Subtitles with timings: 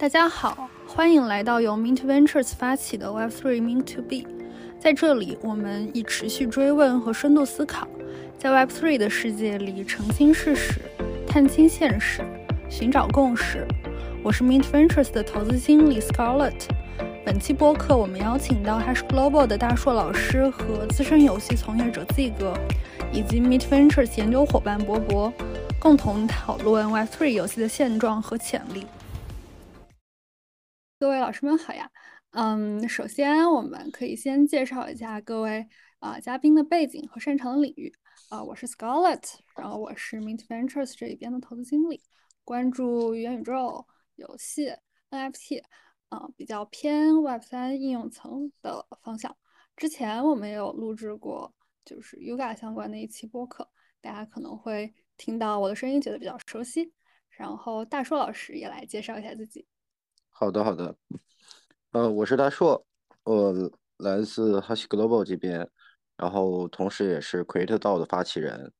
[0.00, 4.26] 大家好，欢迎来到由 Mint Ventures 发起的 Web3 Mint to Be。
[4.78, 7.86] 在这里，我们以持续追问和深度思考，
[8.38, 10.80] 在 Web3 的世界里澄清事实、
[11.26, 12.22] 探清现实、
[12.70, 13.68] 寻找共识。
[14.24, 16.62] 我是 Mint Ventures 的投资经理 Scarlett。
[17.22, 22.54] 本期播客，我们邀请到 Hash Global 的大硕老师和资深游戏从业者 Z 哥，
[23.12, 25.30] 以及 Mint Ventures 研究伙伴博博，
[25.78, 28.86] 共同讨论 Web3 游戏的现状和潜力。
[31.00, 31.90] 各位老师们好呀，
[32.32, 35.66] 嗯，首先我们可以先介绍一下各位
[35.98, 37.90] 啊嘉宾的背景和擅长的领域
[38.28, 42.02] 啊，我是 Scarlett，然后我是 Mint Ventures 这一边的投资经理，
[42.44, 43.86] 关注元宇宙
[44.16, 44.74] 游戏
[45.08, 45.62] NFT，
[46.10, 49.34] 啊，比较偏 Web 三应用层的方向。
[49.78, 53.66] 之前我们有录制过就是 Yuga 相关的一期播客，
[54.02, 56.92] 大家可能会听到我的声音觉得比较熟悉。
[57.30, 59.66] 然后大硕老师也来介绍一下自己。
[60.40, 60.96] 好的，好的，
[61.92, 62.86] 呃，我是大硕，
[63.24, 63.52] 我
[63.98, 65.68] 来自 Hush Global 这边，
[66.16, 68.72] 然后同时也是 Creator DAO 的发起人，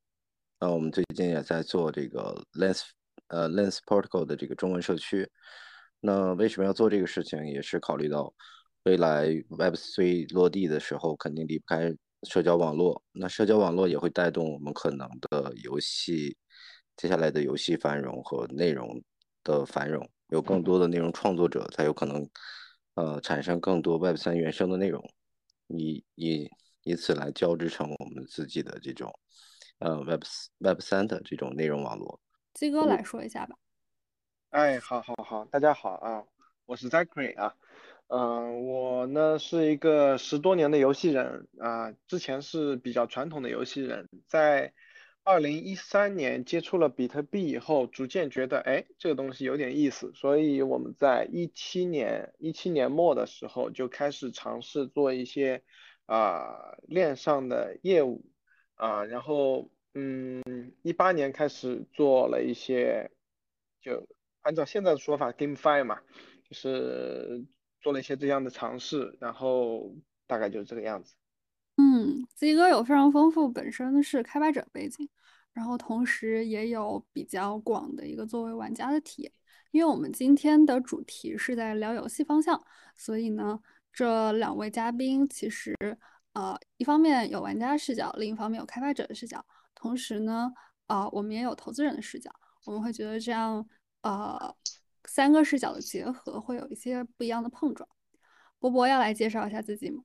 [0.61, 2.81] 呃，我们最近也在做这个 Lens，
[3.27, 5.31] 呃，Lens Protocol 的这个中文社区。
[6.01, 7.47] 那为什么要做这个事情？
[7.47, 8.33] 也是考虑到
[8.85, 13.03] 未来 Web3 落地的时候，肯定离不开社交网络。
[13.13, 16.39] 那社交网络也会带动我们可能的游戏
[16.97, 19.03] 接下来的游戏繁荣和内容
[19.45, 20.09] 的繁荣。
[20.31, 22.31] 有更多的内容创作者才有可能，
[22.95, 25.03] 呃，产生更多 Web 三原生的内容，
[25.67, 26.49] 以以
[26.83, 29.13] 以此来交织成我们自己的这种，
[29.79, 30.23] 呃，Web
[30.59, 32.21] Web 三的这种内容网络。
[32.55, 33.57] 鸡哥来说一下吧。
[34.51, 36.25] 哎，好，好，好，大家好啊，
[36.67, 37.55] 我是 Zachary 啊，
[38.07, 44.73] 嗯，我呢是一个十多年的游戏人啊，之前是比较传统的游戏人，在。
[45.31, 55.63] 二零一三年接触了比特币以后，逐渐觉得，哎，这个东西有点意思，所以我们在一七年一七年末的时候就开始尝试做一些
[56.07, 58.25] 啊链上的业务。
[58.75, 60.43] 啊，然后嗯，
[60.83, 63.11] 一八年开始做了一些，
[63.83, 64.09] 就
[64.41, 66.01] 按照现在的说法，GameFi 嘛，
[66.49, 67.45] 就是
[67.83, 69.95] 做了一些这样的尝试，然后
[70.27, 71.15] 大概就是这个样子。
[71.77, 75.09] 嗯，Z 哥有非常丰富，本身是开发者背景，
[75.53, 79.33] 然后同时也有比较广的一个作为玩家的体验。
[79.73, 82.61] 因为我们今天的主题是在聊游戏方向，
[82.97, 83.61] 所以呢，
[83.93, 85.77] 这两位嘉宾其实
[86.33, 89.45] 呃，一方面有玩家视角，另一方面有开发者的视角，
[89.75, 90.53] 同时呢，
[90.87, 92.31] 啊，我们也有投资人的视角。
[92.65, 93.65] 我们会觉得这样
[94.03, 94.55] 呃，
[95.05, 97.89] 三个视角的结合会有一些不一样的碰撞。
[98.59, 100.03] 波波要来介绍一下自己吗？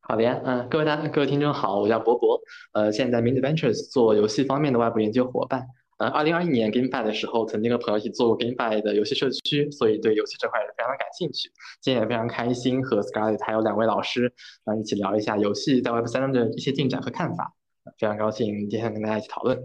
[0.00, 2.40] 好的呀，嗯，各位大各位听众好，我叫博博，
[2.72, 5.66] 呃，现在在 Mint Ventures 做游戏方面的外部研究伙伴。
[5.98, 11.50] 呃，二零二一年 GameFi 的时候，曾经和朋友一起做过 GameFi 的游戏社区，所以对游戏这块也非常的感兴趣。
[11.80, 14.32] 今天也非常开心和 Scarlett 还有两位老师
[14.64, 17.54] 啊一起聊一下游戏在 Web 三的一些进展和看法。
[17.98, 19.56] 非常高兴今天跟大家一起讨论。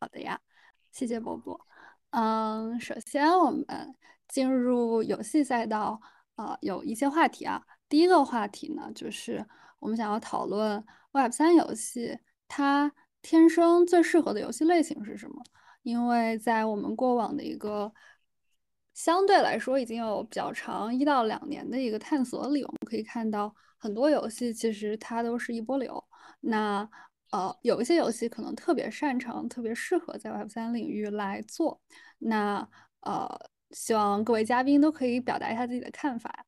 [0.00, 0.38] 好的呀，
[0.90, 1.58] 谢谢博博。
[2.10, 3.64] 嗯，首先我们
[4.26, 6.00] 进入游戏赛道，
[6.36, 7.62] 呃，有一些话题啊。
[7.88, 9.46] 第一个话题呢，就是。
[9.78, 15.42] 我们想要讨论 Web 三游戏，它天生最适合的游戏类型是什么？
[15.82, 17.92] 因为在我们过往的一个
[18.94, 26.02] 相对来说已经有比较长一到两年的一个探索里，我们可以看到很多游戏其实它都是一波流。
[26.40, 26.88] 那
[27.30, 31.80] 呃，有一些游戏可能特别擅长、特别适合在 Web 三领域来做。
[32.18, 32.68] 那
[33.00, 33.28] 呃，
[33.70, 36.44] 希望各位嘉宾都可以表达一下自己的看法。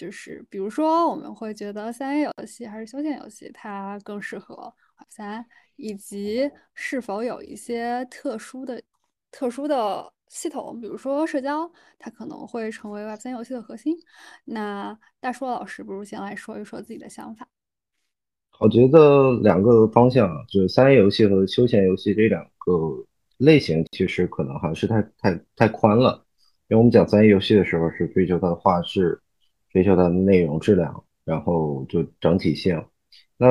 [0.00, 4.56] 就是比如说，我们会觉得三 A 游戏还是休闲游戏，它更适合
[4.94, 5.44] 画三，
[5.76, 8.82] 以及是否有一些特殊的、
[9.30, 13.94] 特殊的系统，比如说社交，它可能会成为 Web 三游戏的核心。
[14.46, 17.46] 那大硕老师，不如先来说一说自己的想法。
[18.58, 23.04] 我觉得两个方向，就是三 A 游戏和休闲游戏这两个
[23.36, 26.24] 类型，其实可能还是太太太宽了。
[26.68, 29.20] 因为我们讲三 A 游戏的时候，是追求它的画质。
[29.70, 32.82] 追求它的内容质量，然后就整体性。
[33.36, 33.48] 那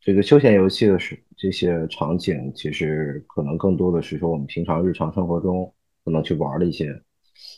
[0.00, 5.72] 这个休闲游戏的是这些场景，其实可能更多的是说我们平常日常生活中
[6.04, 7.02] 可能去玩的一些。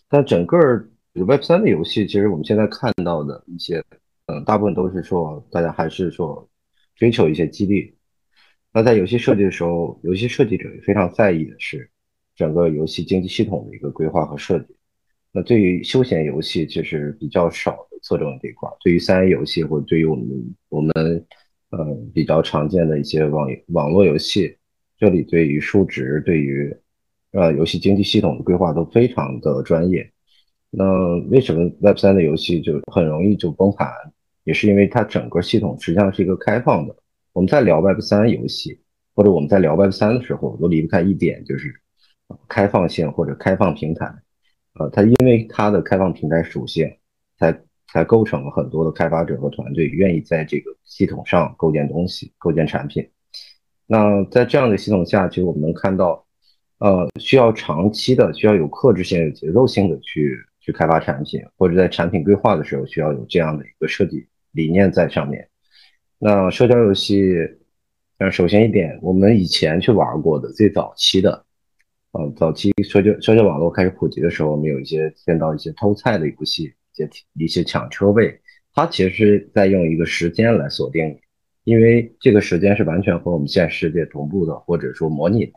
[0.09, 0.59] 但整个
[1.13, 3.85] Web 三的游戏，其实我们现在看到的一些，
[4.27, 6.49] 嗯，大部分都是说大家还是说
[6.95, 7.95] 追求一些激励。
[8.73, 11.91] 那在游戏设计的时候，游戏设计者也非常在意的是
[12.37, 14.77] 整个游戏经济系统的一个规划和设计。
[15.33, 18.69] 那对于休闲游戏，其实比较少的侧重这一块。
[18.83, 20.93] 对于三 A 游戏，或者对于我们我们
[21.71, 24.57] 呃比较常见的一些网网络游戏，
[24.99, 26.77] 这里对于数值、对于
[27.33, 30.11] 呃游戏经济系统的规划都非常的专业。
[30.71, 30.85] 那
[31.29, 33.89] 为什么 Web 三的游戏就很容易就崩盘？
[34.45, 36.97] 也是因为它整个系统实际上是一个开放的。
[37.33, 38.81] 我们在聊 Web 三游戏，
[39.15, 41.73] 或者我们在聊 Web 三的时候，都离不开一点，就是
[42.49, 44.13] 开放性或者开放平台。
[44.81, 46.91] 呃，它因为它的开放平台属性，
[47.39, 47.55] 才
[47.93, 53.07] 才构成了很多的开发者和团队愿意在这个系统上构建东西、构建产品。
[53.87, 56.25] 那在这样的系统下，其实我们能看到，
[56.79, 65.47] 呃，需要长期的、需要有克制性、有节奏性的去去开发产品，或者在产品规划的时候需要有这样的一个设计理念在上面。
[66.19, 67.35] 那社交游戏，
[68.17, 71.45] 呃，首先一点，我们以前去玩过的最早期的。
[72.13, 78.41] 嗯，早期社交社交网络开始普及的时候，我们有一些见到一些偷菜的游戏，一些一些抢车位，
[78.75, 81.21] 它其实是在用一个时间来锁定你，
[81.63, 85.53] 因为这个时间是完全和我们现实世界同步的，或者说模拟的。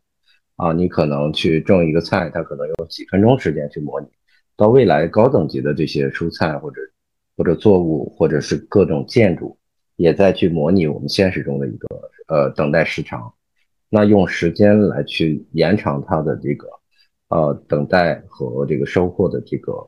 [0.56, 4.08] 啊，你可能去种一个菜，它可能有几分钟时间去模拟，
[4.56, 6.80] 到未来高等级的这些蔬菜或者
[7.36, 9.58] 或者作物或者是各种建筑，
[9.96, 11.88] 也在去模拟我们现实中的一个
[12.28, 13.34] 呃等待时长。
[13.96, 16.68] 那用时间来去延长它的这个，
[17.28, 19.88] 呃，等待和这个收获的这个，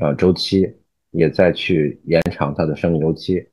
[0.00, 0.72] 呃，周期，
[1.10, 3.44] 也在去延长它的生命周期。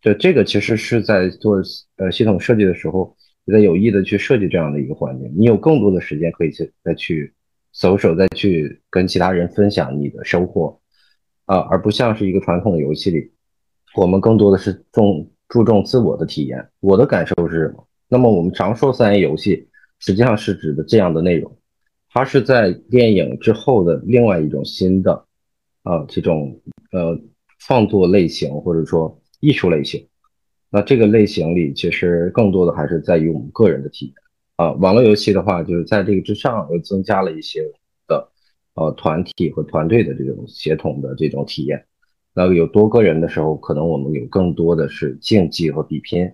[0.00, 1.60] 就这个其实是在做
[1.96, 3.16] 呃系统设计的时候，
[3.46, 5.28] 也在有意的去设计这样的一个环境。
[5.36, 7.34] 你有更多的时间可以去再去
[7.72, 10.80] 搜索，再去跟其他人分享你的收获，
[11.46, 13.32] 啊，而不像是一个传统的游戏里，
[13.96, 16.68] 我们更多的是重注重自我的体验。
[16.78, 17.87] 我的感受是什么？
[18.08, 19.68] 那么我们常说三 A 游戏，
[19.98, 21.54] 实际上是指的这样的内容，
[22.08, 25.26] 它是在电影之后的另外一种新的，
[25.82, 26.58] 啊这种
[26.92, 27.20] 呃
[27.58, 30.06] 创作类型或者说艺术类型。
[30.70, 34.14] 那这个类型里其实更多的还是在于我们个人的体验
[34.56, 34.72] 啊。
[34.72, 37.62] 网络游戏的话，就是在这个之上又增加了一些
[38.06, 38.28] 的
[38.74, 41.84] 呃团体和团队的这种协同的这种体验。
[42.34, 46.32] 那有多个人的时候，可能我们有更多的是竞技和比拼。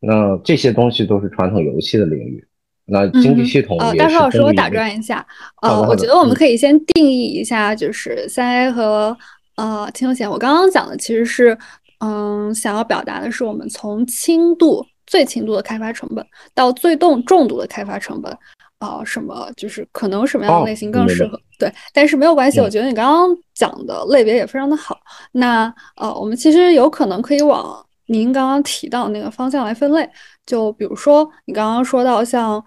[0.00, 2.46] 那这些东西都是传统游戏的领域，
[2.84, 5.26] 那经济系统呃，大硕老师，我打断一下，
[5.60, 9.16] 呃，我觉得我们可以先定义一下，就是三 A 和
[9.56, 10.30] 呃轻休闲。
[10.30, 11.58] 我刚刚讲的其实是，
[11.98, 16.24] 嗯，想要表达的是我们从轻度最轻度的开发成本
[16.54, 18.32] 到最重重度的开发成本，
[18.78, 21.40] 啊，什么就是可能什么样的类型更适合？
[21.58, 24.96] 对，但是没有关系，我觉得你刚刚讲的类别也非常的好。
[25.32, 27.84] 那呃，我们其实有可能可以往。
[28.08, 30.10] 您刚刚提到那个方向来分类，
[30.44, 32.62] 就比如说你刚刚说到像，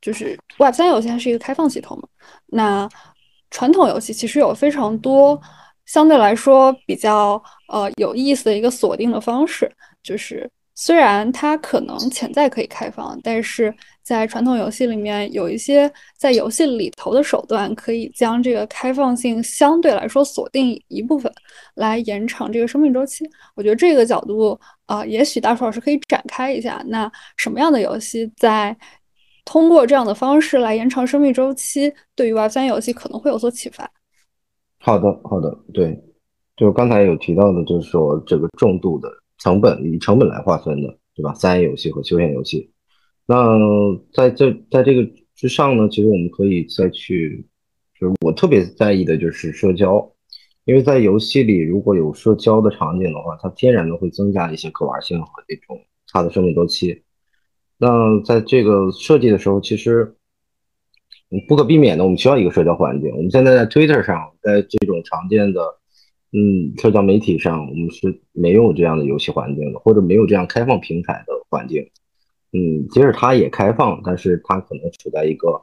[0.00, 2.08] 就是 Web 三游戏它是一个开放系统嘛，
[2.46, 2.88] 那
[3.50, 5.40] 传统游戏其实有非常多
[5.86, 9.70] 相对来说比较呃有意思的一个锁定的方式，
[10.02, 13.74] 就是虽然它可能潜在可以开放，但是。
[14.10, 21.32] 在传统游戏里面，有一些在游戏里头的手段，可以将这个开放性相对来说锁定一部分，
[21.76, 23.24] 来延长这个生命周期。
[23.54, 26.82] 我觉得这个角度啊，也许大树老师可以展开一下。
[26.88, 28.76] 那什么样的游戏在
[29.44, 33.88] 通过这样的方式来延长生命周期，对于 Web 三游戏可能会有所启发？
[34.80, 35.96] 好的，好的，对，
[36.56, 39.08] 就是刚才有提到的，就是说这个重度的
[39.38, 41.32] 成本以成本来划分的，对吧？
[41.34, 42.72] 三 A 游戏和休闲游戏。
[43.30, 43.56] 那
[44.12, 47.46] 在这在这个之上呢，其实我们可以再去，
[47.96, 50.12] 就是我特别在意的就是社交，
[50.64, 57.04] 因为在游戏里如果有社交的场景的话，它天然的会增加一些可玩性和这种它的生命周期。
[57.78, 60.16] 那在这个设计的时候，其实
[61.46, 63.12] 不可避免的，我们需要一个社交环境。
[63.16, 65.60] 我们现在在 Twitter 上，在这种常见的
[66.32, 71.88] 嗯社交媒体上，我们是没有这样的游戏环境的，或者没有这样开放平台的环境。
[72.52, 75.62] 嗯，即使它也开放，但是它可能处在一个，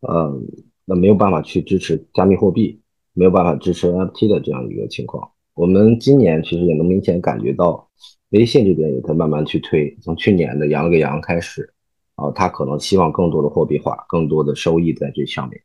[0.00, 0.38] 呃，
[0.84, 2.80] 那没有办法去支持加密货币，
[3.14, 5.30] 没有办法支持 NFT 的这样一个情况。
[5.54, 7.88] 我们今年其实也能明显感觉到，
[8.30, 9.96] 微信这边也在慢慢去推。
[10.02, 11.72] 从去年的“羊了个羊”开始，
[12.14, 15.60] 啊，它可能希望更多的货币化，更多的收益在这上面，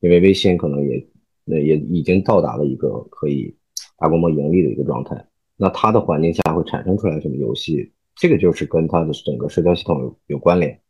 [0.00, 1.06] 因为微信可能也
[1.44, 3.56] 那也已经到达了一个可以
[3.96, 5.26] 大规模盈利的一个状态。
[5.56, 7.92] 那它的环境下会产生出来什么游戏？
[8.18, 10.80] 这个就是跟它的整个社交系统有有关联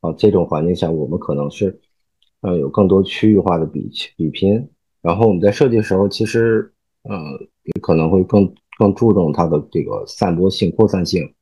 [0.00, 0.12] 啊。
[0.14, 1.78] 这种环境下，我们可能是
[2.40, 4.68] 呃有更多区域化的比比拼。
[5.02, 6.72] 然后我们在设计的时候，其实
[7.02, 7.14] 呃
[7.64, 11.34] 也可能会更更注重它的这个散播性、扩散性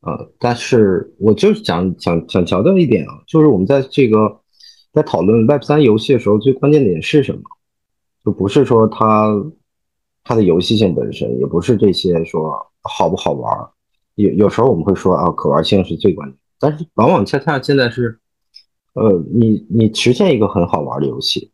[0.00, 0.18] 啊。
[0.38, 4.40] 但是我就是想想想强调一点啊，就是我们在这个
[4.92, 7.42] 在讨论 Web 三游戏的时候，最关键点是什么？
[8.24, 9.28] 就不是说它
[10.24, 13.70] 它的游戏性本身，也不是这些说好不好玩。
[14.14, 18.20] 有有时候我们会说啊，可玩性是最关键，但是往往恰恰现在是，
[18.94, 21.50] 呃，你你实现一个很好玩的游戏，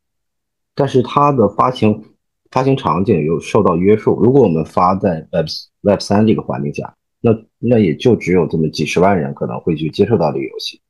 [0.75, 2.05] 但是它的发行
[2.51, 4.21] 发行场景又受到约束。
[4.23, 5.47] 如果我们发在 Web
[5.81, 10.81] Web 三这个环境下，那那也就只有这么几十万人可能会去接受到这个游戏，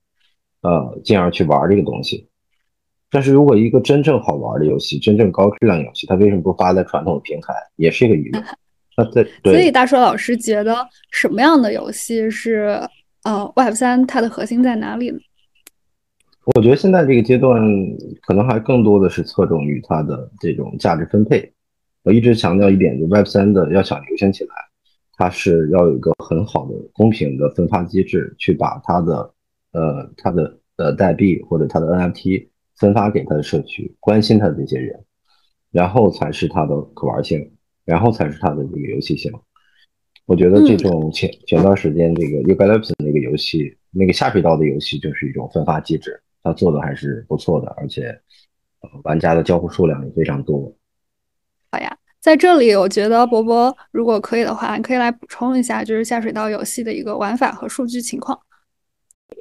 [0.62, 2.28] 呃，进而去玩这个东西。
[3.12, 8.44] 但是如果一个真正好玩的游戏，真正高质量游戏，它为什么不发在传统的平台，也是一个疑问。
[9.02, 10.76] 那在 所以大硕老师觉得
[11.10, 12.80] 什么样的游戏是
[13.24, 15.18] 呃 Web 三它的核心在哪里呢？
[16.54, 17.60] 我觉得现在这个阶段
[18.22, 21.52] 可能还更多的是侧重于它的这种价值分配。
[22.02, 24.50] 我一直强调一点，就 Web 三的要想流行起来，
[25.12, 29.34] 它是要有一个很好的公平的分发机制，去把它的
[29.72, 34.98] 呃它的呃代币或者它的 NFT 分发给它的社区，关心它的这些人，
[35.70, 37.52] 然后才是它的可玩性，
[37.90, 39.32] 然后才是它的这个游戏性。
[40.26, 46.22] 我觉得这种前前段时间这个 Labs 那个游戏，那个下水道的游戏就是一种分发机制。
[46.42, 48.16] 它做的还是不错的，而且
[49.02, 50.72] 玩家的交互数量也非常多。
[51.72, 58.38] 好呀，在这里我觉得博博如果可以的话，你可以来补充一下，就是下水道游戏的一个玩法和数据情况。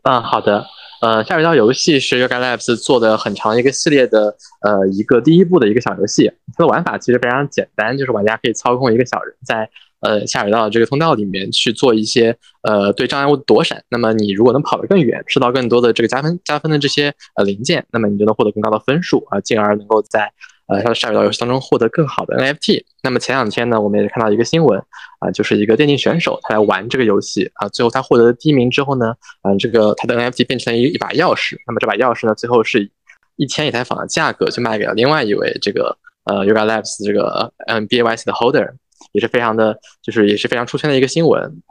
[0.03, 0.65] 嗯，好的。
[1.01, 6.31] 呃，下水道游戏是 Yuga Labs 做的很长一个系列的呃一个第一部的一个小游戏。
[6.57, 9.69] 它的玩法其实非常简单，就是玩家可以操控一个小人在。
[10.01, 20.31] 呃，下水道这个通道里面去做一些呃对障碍物的躲闪，那么你如果能跑得更远，吃到更多的这个加分加分的这些呃零件，那么你就能获得更高的分数啊，进而能够在
[20.69, 22.83] 呃它的下水道游戏当中获得更好的 NFT。
[23.03, 24.79] 那么前两天呢，我们也看到一个新闻
[25.19, 32.89] 啊，就是一个电竞选手他来玩这个游戏啊，最后他获得了第一名之后呢，啊这个他的 NFT 变成了一一把钥匙，那么这把钥匙呢，最后是
[33.35, 38.71] 一千以太坊的价格就卖给了另外一位这个呃 Yuga Labs 这个嗯 BAYC 的 Holder。
[39.13, 41.61] 也是非常的，就是也是非常出圈的一个新闻，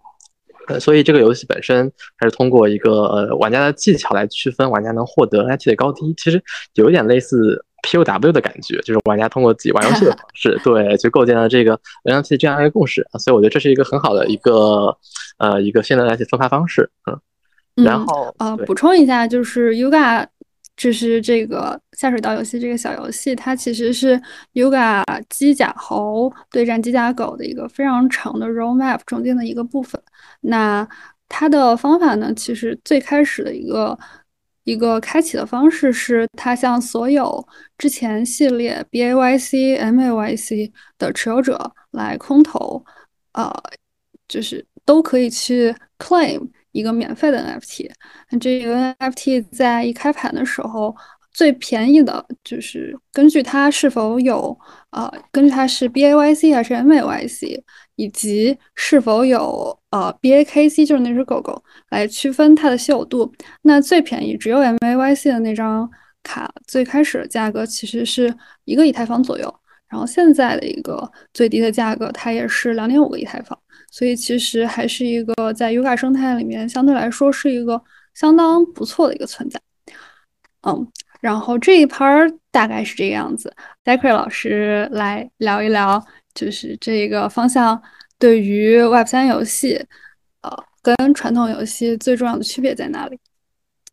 [0.66, 6.42] 呃，所以这个游戏本身还是通过一个呃玩家的技巧来区分玩家能获得 NFT 的高低，其实
[6.74, 14.96] 有一点类似 POW 的感觉，就是玩家通过自己玩游戏的方式， 对，去构建了这个 NFT 这样一个共识，所以我觉得这是一个很好的一个
[15.38, 20.26] 呃一个新的 NFT 分发方式，嗯，然后呃补充一下，就是 Yuga。
[20.76, 24.16] 就是这个下水道游戏这个小游戏，它其实是
[24.54, 30.00] Yuga 机甲猴对战机甲狗的一个非常长的 roadmap 中间的一个部分。
[30.42, 30.88] 那
[31.28, 33.98] 它的方法呢，其实最开始的一个
[34.68, 37.48] 一个开启的方式是，它向所有
[37.78, 42.84] 之前系列 BAYC、MAYC 的持有者来空投，
[43.32, 43.50] 呃，
[44.28, 46.50] 就是都可以去 claim。
[46.72, 47.90] 一个免费的 NFT，
[48.30, 50.94] 那这个 NFT 在一开盘的时候，
[51.32, 54.58] 最便宜的就是根据它是否有
[54.90, 57.62] 呃，根据它是 BAYC 还是 MAYC，
[57.96, 63.32] 以及是否有呃 BAKC，就是那只狗狗来区分它的稀有度。
[63.62, 65.88] 那最便宜只有 MAYC 的那张
[66.22, 69.54] 卡，最开始的价格其实是一个以太坊左右，
[69.88, 73.58] 然后现在的一个最低的价格，它也是两点五个以太坊。
[73.90, 77.82] 所以其实还是一个在 U A 生态里面相对来说是一个
[78.14, 79.58] 相当不错的一个存在，
[80.62, 80.86] 嗯，
[81.20, 83.54] 然后这一盘大概是这个样子。
[83.84, 87.80] d e c r 老师来聊一聊，就是这个方向
[88.18, 89.84] 对于 Web 三游戏，
[90.42, 93.18] 呃，跟传统游戏最重要的区别在哪里？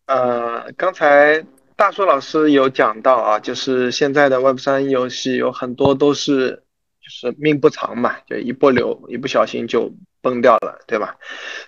[0.08, 1.44] 呃，刚才
[1.76, 6.62] 大硕老师有讲到啊，就是现在的 Web 三游戏有很多都是。
[7.06, 11.16] 就是命不长嘛，就一波流，一不小心就崩掉了，对吧？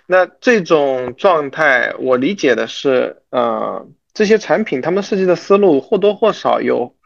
[0.04, 6.96] 那这种状态，我理解的是，呃，这些产品他们设计的思路或多或少有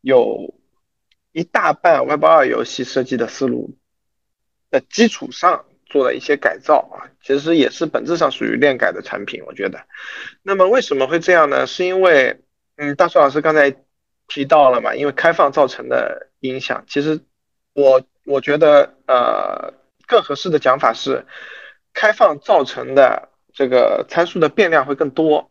[0.00, 0.54] 有
[1.32, 3.76] 一大半 Web 二游戏设计的思路
[4.70, 9.84] 的基础上做了一些改造啊，其实也是本质上属于链改的产品，我觉得。
[10.42, 11.66] 那么为什么会这样呢？
[11.66, 12.40] 是因为，
[12.76, 13.74] 嗯，大树老师刚才
[14.28, 17.20] 提到了嘛，因为开放造成的影响，其实。
[17.76, 19.74] 我我觉得，呃，
[20.06, 21.26] 更合适的讲法是，
[21.92, 25.50] 开放造成的这个参数的变量会更多，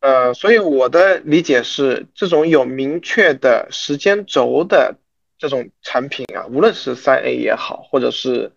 [0.00, 4.96] 呃，所以我的理解是，这种有明确的时间轴的
[5.38, 8.52] 这种产品啊，无论是三 A 也好，或者是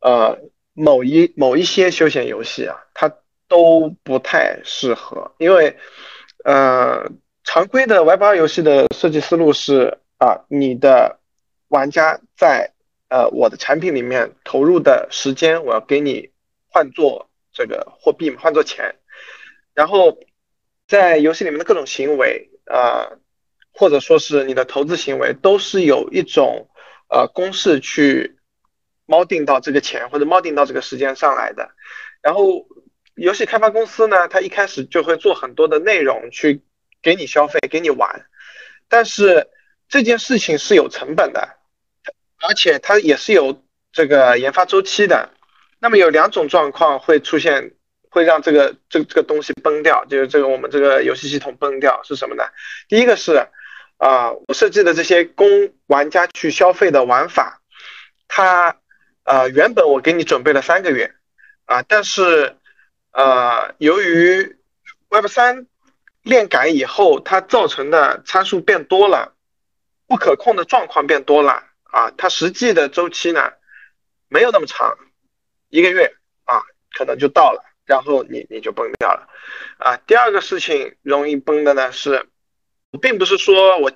[0.00, 0.36] 呃
[0.74, 3.12] 某一某一些休闲游戏啊，它
[3.46, 5.76] 都不太适合，因为
[6.44, 7.08] 呃，
[7.44, 11.20] 常规的 Web 二游戏的设计思路是啊，你的
[11.68, 12.72] 玩家在
[13.08, 16.30] 呃我的产品里面投入的时间，我要给你
[16.68, 18.96] 换做这个货币，换做钱。
[19.72, 20.18] 然后
[20.90, 23.12] 在游戏里面的各种行为啊，
[23.72, 26.68] 或者说是你的投资行为，都是有一种
[27.08, 28.36] 呃公式去
[29.06, 31.70] 锚定到这个钱或者锚定到这个时间上来的。
[32.20, 32.66] 然后
[33.14, 36.60] 游戏开发公司呢，它一开始就会做很多的内容去
[37.00, 38.26] 给你消费，给你玩，
[38.88, 39.46] 但是
[39.88, 41.56] 这件事情是有成本的。
[42.40, 45.30] 而且它也是有这个研发周期的。
[45.78, 47.76] 那么有两种状况会出现，
[48.10, 52.44] 会让这个这这个东西崩掉，就是这个我们这个游戏系统崩掉是什么呢？
[52.88, 53.46] 第一个是
[53.98, 55.46] 啊，我设计的这些供
[55.86, 57.60] 玩家去消费的玩法，
[58.28, 58.76] 它
[59.24, 61.14] 呃原本我给你准备了三个月
[61.66, 62.56] 啊，但是
[63.12, 64.56] 呃由于
[65.10, 65.66] Web 三
[66.22, 69.34] 链改以后，它造成的参数变多了，
[70.06, 73.52] 不可控的状况变多了啊，它实际的周期呢
[74.28, 74.96] 没有那么长，
[75.68, 76.12] 一个月
[76.44, 76.60] 啊
[76.92, 79.28] 可能就到了，然后你你就崩掉了
[79.78, 79.96] 啊。
[80.06, 82.26] 第二个事情容易崩的呢是，
[83.02, 83.90] 并不是说我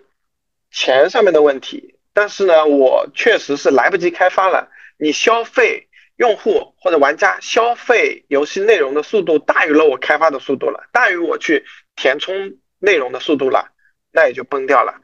[0.71, 5.89] 钱上面的问题，但是呢我确实是来不及开发了，你消费。
[6.17, 11.65] 用户或者玩家消费游戏内容的速度大于了我开发的速度了，大于我去
[11.97, 13.73] 填充内容的速度了，
[14.13, 14.95] 那也就崩掉了。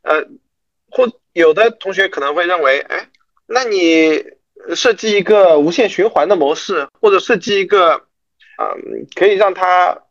[0.00, 0.24] 呃，
[0.90, 3.10] 或有的同学可能会认为，哎，
[3.44, 4.24] 那你
[4.74, 8.05] 设计一个无限循环的模式，或者设计一个，
[8.58, 10.02] 嗯，可以让它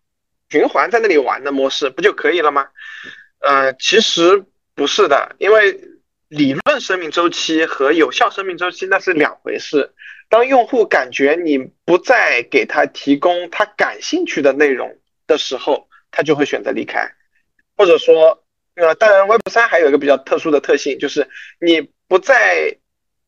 [0.49, 2.67] 循环在那里玩的模式，不就可以了吗？
[3.39, 5.79] 呃，其实不是的，因为
[6.27, 9.93] 理论生命周期和有效生命周期那是两回事。
[10.27, 14.97] 当用户感觉你不再给他提供他感兴趣的内容
[15.27, 17.13] 的时候，他就会选择离开，
[17.77, 22.75] 或者说，呃，当然 Web 三还有一个比较特殊的特性，就是你不在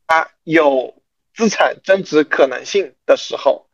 [0.07, 1.03] 啊有
[1.35, 3.66] 资产增值可能性的时候，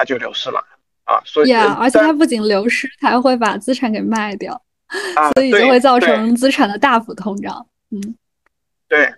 [0.00, 0.64] 它就流失了
[1.04, 1.20] 啊。
[1.26, 4.60] 所以，而且它不仅流失，它还会把资产给卖掉，
[5.34, 7.66] 所以就会造成资产的大幅通胀。
[7.90, 8.16] 嗯，
[8.88, 9.12] 对。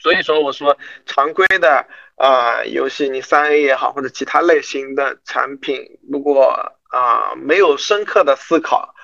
[0.00, 1.86] 所以说，我说常规的
[2.16, 8.94] 啊游戏，你三 A 也好，或者其他类型的产品，如果啊没有深刻的思考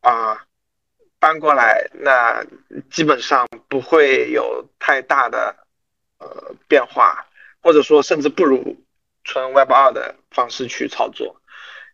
[0.00, 0.40] 啊
[1.18, 2.42] 搬过来，那
[2.90, 5.54] 基本上不会有太大的
[6.18, 7.26] 呃变化，
[7.60, 8.74] 或者说甚至不如
[9.28, 11.36] 纯 Web 二的方式去操作。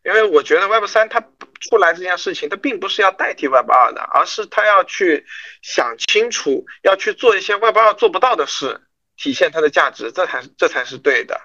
[0.05, 1.18] 因为我觉得 Web 三它
[1.61, 5.25] 出来这件事情，它并不是要代替 Web 二的，而是它要去
[5.62, 8.81] 想清楚，要去做一些 Web 二做不到的事，
[9.16, 11.40] 体现它的价值，这才这才是对的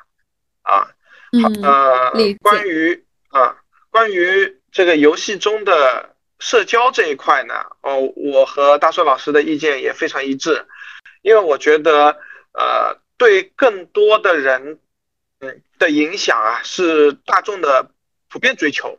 [0.62, 0.92] 啊。
[1.42, 3.56] 好，呃，关于啊，
[3.92, 10.66] 关于这个游戏中的社交这一块呢，哦，我和大硕老师的意见也非常一致，
[11.22, 12.18] 因为我觉得
[12.52, 14.80] 呃，对更多的人嗯
[15.78, 17.90] 的影响啊，是大众的。
[18.32, 18.96] 普遍追求，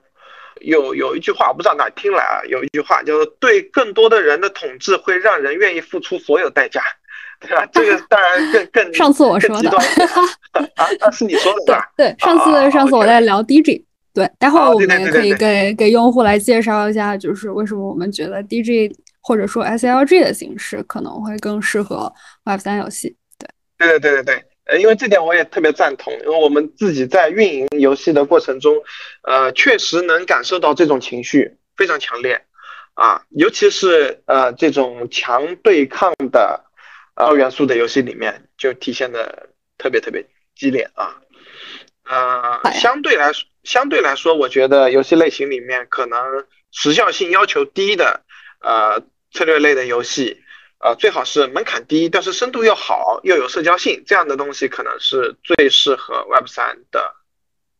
[0.61, 6.83] 有有一句话我不知道哪听来啊，有一句话就是“对更多的人的统治会让人愿意付出所有代价”，
[7.39, 7.65] 对吧？
[7.67, 9.71] 这个当然更更 上次我说的
[10.75, 11.89] 啊，是你说的吧？
[11.97, 23.17] 对，上次上次我在聊 DJ，对，待会儿我们也可以给给用户来介绍一下，就是为什么我们觉得 DG 或者说 SLG 的形式可能会更适合 Web 三游戏。
[23.39, 23.49] 对，
[23.79, 24.45] 对对对对对。
[24.71, 28.77] 呃，因为这点我也特别赞同，因为我们自己在运营游戏的过程中，
[29.23, 32.41] 呃，确实能感受到这种情绪非常强烈，
[32.95, 36.65] 啊，尤其是呃这种强对抗的
[37.15, 41.17] 二元素的游戏里面，就体现的特别特别激烈啊，
[42.05, 48.23] 呃，相对来说，相对来说，我觉得游戏类型里面可能时效性要求低的，
[48.61, 49.03] 呃，
[49.33, 50.41] 策略类的游戏。
[50.83, 57.17] 呃，最好是门槛低，但是深度又好，又有社交性，这样的东西可能是最适合 Web 三的。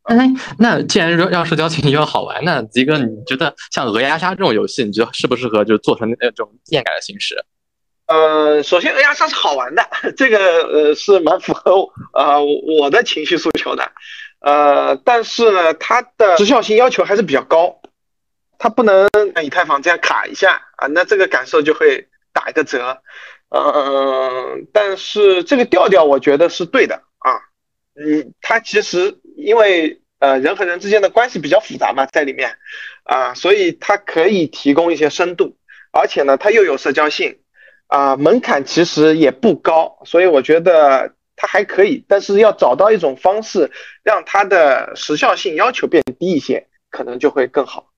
[0.03, 0.17] 哎，
[0.59, 7.43] 那既然说要社交性又要好玩，那吉哥，你觉得像鹅鸭杀这种游戏，你觉得适不适合就做成那种电感的形式？
[8.07, 9.83] 呃，首先鹅鸭杀是好玩的，
[10.15, 11.73] 这个呃是蛮符合
[12.13, 12.39] 呃
[12.79, 13.93] 我的情绪诉求的。
[14.41, 17.81] 呃，但是呢，它的时效性要求还是比较高，
[18.59, 22.07] 它不能像以太坊这样卡一下啊，那这个感受就会。
[22.33, 23.03] 打一个折，
[23.49, 27.39] 嗯，但是这个调调我觉得是对的啊，
[27.95, 32.57] 嗯，它其实因为呃人和人之间的关系比较复杂嘛，在里面。
[33.05, 35.57] 啊，所以它可以提供一些深度，
[35.91, 37.41] 而且呢，它又有社交性。
[37.89, 43.69] 啊，门槛其实也不高，所以我觉得它还可以，但是要找到一种方式
[44.05, 47.90] 让它的时效性要求变低一些，可能就会更好。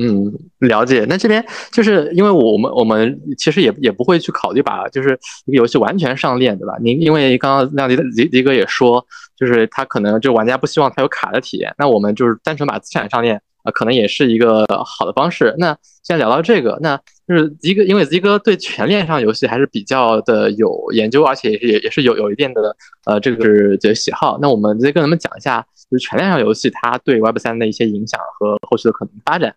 [0.00, 1.04] 嗯，了解。
[1.08, 6.76] 那这边就是因为我们我们其实也也不会去考虑把就是一个游戏完全上链，对吧？
[6.80, 9.04] 您因为刚刚亮迪迪迪哥也说，
[9.36, 15.52] 就是他可能就玩家不希望他有卡的体验，那我们就是单纯把资产上链啊，可能也是一个好的方式。
[15.58, 24.38] 那现在聊到这个，那就是迪哥，因为迪哥对全链上游戏还是比较的有研究，而且也也是有有一定的呃这个是的喜好。
[24.40, 29.52] 那我们直接跟他们讲一下，就是全链上游戏它对 Web 三的一些影响和后续的可能发展。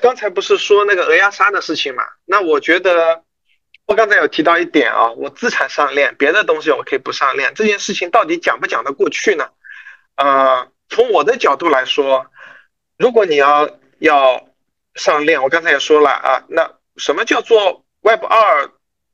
[0.00, 2.02] 刚才不是说那个鹅鸭杀的事情嘛？
[2.24, 3.22] 那我觉得
[3.86, 9.48] 我刚才有提到一点啊，我资产上链，别的东西我可以不上链，这件事情到底讲不讲得过去呢？
[10.16, 12.26] 呃，从我的角度来说，
[12.98, 14.48] 如果你要要
[14.94, 18.70] 上链，我刚才也说了啊，那什么叫做 Web 二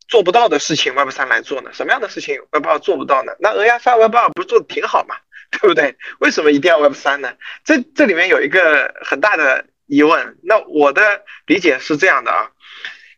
[0.08, 1.70] 做不到的事情，Web 三来做呢？
[1.72, 3.32] 什么样的事情 Web 二做不到呢？
[3.40, 5.16] 那鹅鸭三 Web 二不是做的挺好嘛，
[5.50, 5.96] 对不对？
[6.20, 7.32] 为什么一定要 Web 三呢？
[7.64, 10.36] 这这里面有一个很大的疑问。
[10.42, 12.50] 那我的理解是这样的啊，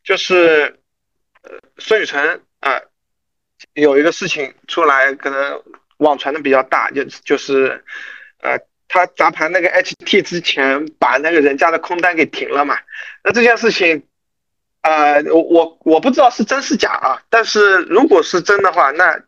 [0.04, 0.80] 就是
[1.42, 2.80] 呃，孙宇晨啊，
[3.74, 5.62] 有一个事情出来，可能
[5.98, 7.84] 网传的比较大，就就是
[8.40, 12.78] 呃，他砸盘那个 HT 之前，把那个人家的空单给停了嘛。
[13.22, 14.06] 那这件事情，
[14.82, 19.20] 呃，我我我不知道是真是假啊，但是如果是真的话，那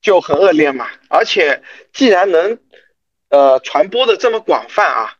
[0.00, 0.88] 就很恶劣嘛。
[1.08, 2.58] 而且既然能
[3.30, 5.16] 呃传播的这么广泛啊，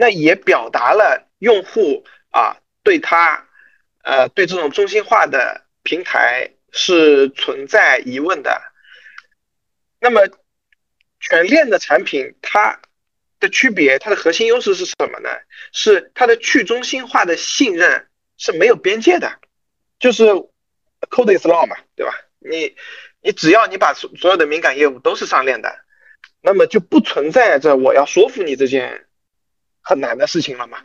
[0.00, 3.46] 那也表达了用户啊对他
[4.02, 8.62] 呃对这种中心化的平台是存在疑问的。
[10.00, 10.22] 那么
[11.20, 12.80] 全链的产品它
[13.40, 15.28] 的区别，它的核心优势是什么呢？
[15.70, 18.08] 是它的去中心化的信任
[18.38, 19.38] 是没有边界的，
[19.98, 20.24] 就是
[21.10, 22.14] code is law 嘛，对吧？
[22.38, 22.74] 你
[23.20, 25.70] 你只要你把所所有的敏感业务都是上链的，
[26.40, 29.04] 那么就不存在着我要说服你这件
[29.90, 30.78] 很难的事情了嘛。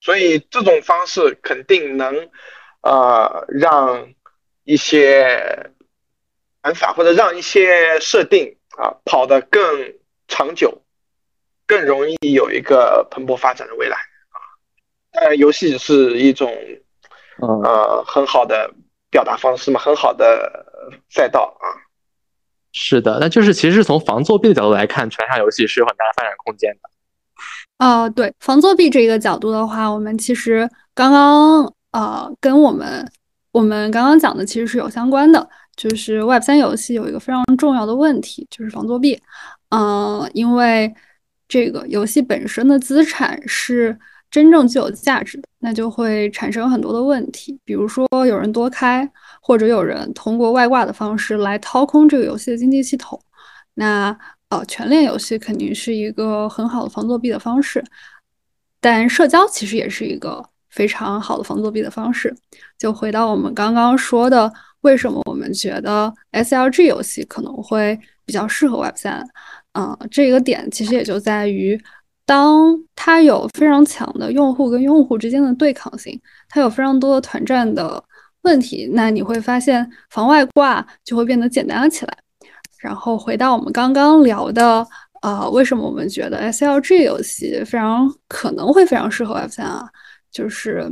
[0.00, 2.30] 所以这种方式肯定能
[2.80, 4.08] 呃让
[4.64, 5.70] 一些
[6.62, 9.60] 玩法或者让一些设定啊跑得更
[10.26, 10.82] 长久，
[11.66, 14.38] 更容易有一个蓬勃发展的未来啊。
[15.12, 16.50] 当然，游戏是一种
[17.62, 18.72] 呃很好的
[19.10, 21.66] 表达方式嘛，很好的赛道啊。
[22.72, 26.90] 是的，那就是其实从防作弊的角度来看，船上游戏是有很大的发展空间的。
[27.82, 33.04] 啊，对防作弊这个角度的话，我们其实刚刚呃跟我们
[33.50, 39.20] 我们刚刚讲的其实是有相关的，就是 Web 三游戏有一个非常重要的问题，就是防作弊。
[39.70, 40.94] 嗯，因为
[41.48, 43.98] 这个游戏本身的资产是
[44.30, 53.20] 真正具有价值的，那就会产生很多的问题，比如说有人多开，或者有人通过外挂的方式来掏空这个游戏的经济系统。
[53.74, 54.16] 那
[54.52, 57.82] 呃，全链游戏肯定是一个很好的防作弊的方式，
[58.82, 62.36] 但社交其实也是一个非常好的防作弊的方式。
[62.78, 69.26] 就回到我们刚刚说的，为什么我们觉得 SLG 游戏可能会比较适合 Web 三？
[69.72, 71.80] 嗯，这个点其实也就在于，
[72.26, 78.04] 当它有非常强的用户跟用户之间的对抗性，它有非常多的团战的
[78.42, 82.18] 问题，那你会发现防外挂就会变得简单了起来。
[82.82, 84.86] 然后回到我们刚刚聊的，
[85.22, 89.88] 呃，为什么我们觉得 SLG 游戏非常可能会非常适合 F 三啊？
[90.30, 90.90] 就是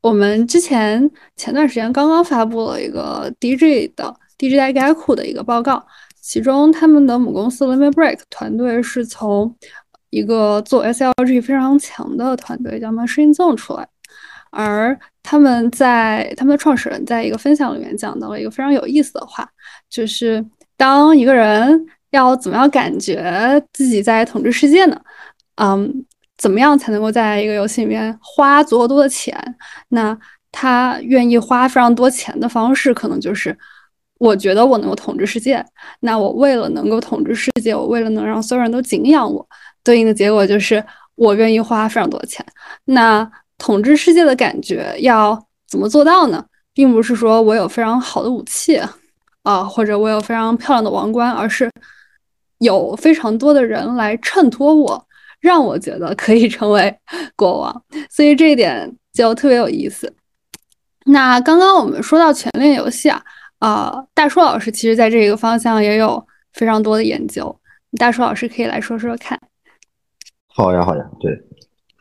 [0.00, 5.84] 我们之前前段时间刚刚发布了一个 DJ 的 DJ 概库的一个报告，
[6.20, 9.54] 其中他们的母公司 Limit Break 团队是从
[10.10, 13.86] 一个做 SLG 非常强的团队叫 Machine Zone 出来，
[14.50, 19.44] 而他们在他们的创始人在一个分享里面讲到了一个非常有意思的话。
[19.90, 20.44] 就是
[20.76, 24.96] 当一个人要怎么样感觉自己在统治世界呢？
[25.56, 26.04] 嗯，
[26.38, 29.36] 怎么样才能够在一个游戏里面花足够多的钱？
[29.88, 30.16] 那
[30.52, 33.56] 他愿意花非常多钱的方式，可能就是
[34.18, 35.64] 我觉得我能够统治世界。
[36.00, 39.44] 那我为了能够统治世界，我为了能让所有人都敬仰我，
[39.82, 40.82] 对应的结果就是
[41.16, 42.46] 我愿意花非常多的钱。
[42.84, 46.44] 那统治世界的感觉要怎么做到呢？
[46.72, 48.80] 并不是说我有非常好的武器。
[49.42, 51.70] 啊，或者我有非常漂亮的王冠，而是
[52.58, 55.06] 有非常多的人来衬托我，
[55.38, 56.92] 让我觉得可以成为
[57.36, 60.12] 国王，所以这一点就特别有意思。
[61.04, 63.22] 那刚刚我们说到全链游戏啊，
[63.60, 67.56] 啊，大叔老师其实在这个方向也有非常多的研究，
[68.00, 69.40] 大叔老师可以来说说看。
[70.48, 71.30] 好呀，好呀，对，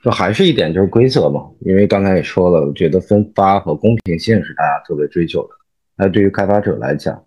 [0.05, 5.49] 就还是一点就是规则嘛，因为刚才也说了，我觉得分发和公平性是大家特别追求的，
[5.97, 7.19] 那对于开发者来讲。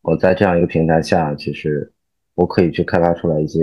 [0.00, 1.92] 我在这样一个平台下，其实
[2.34, 3.60] 我可以去开发出来一些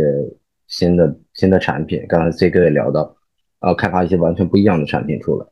[0.68, 2.06] 新的新的产品。
[2.08, 3.18] 刚才 C 哥也聊到，
[3.58, 5.46] 啊，开发一些完全不一样的产品出来，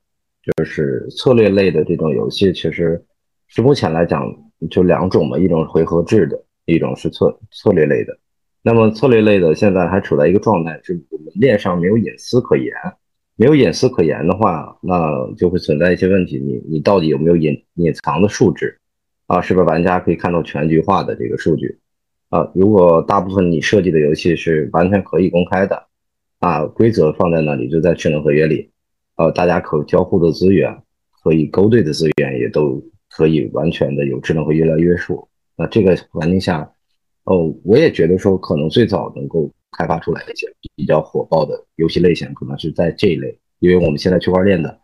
[0.44, 3.04] 就是策略类的这种游戏，其实
[3.48, 4.32] 是目前来讲
[4.70, 8.16] 就两种嘛，一种是回合制的，一种是策策略类的。
[8.62, 12.74] 那么策略类的现在还处在一个状态，是我们链上没有隐私可言，
[13.38, 16.40] 没有隐私可言的话，那就会存在一些问题。
[16.40, 18.78] 你你到底有没有隐隐藏的数值？
[19.28, 21.78] 啊，是不是玩家可以看到全局化的这个数据？
[22.30, 25.82] 啊，如果大部分你设计的游戏是完全可以公开的，
[26.40, 28.70] 啊，规则放在那里就在智能合约里，
[29.18, 30.76] 呃，大家可交互的资源
[31.24, 35.28] 可以勾兑的资源也也都可以完全的有智能合约来约束。
[35.56, 36.70] 那这个环境下，
[37.26, 44.80] 哦，我也觉得说可能最早能够开发出来一些比较火爆的游戏类型，可能是在这一类，因为我们现在区块链的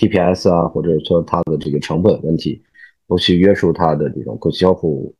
[0.00, 2.62] TPS 啊，或者说它的这个成本问题，
[3.08, 5.14] 都去约束它的这种交互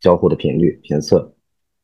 [0.00, 1.34] 交互的频率频次，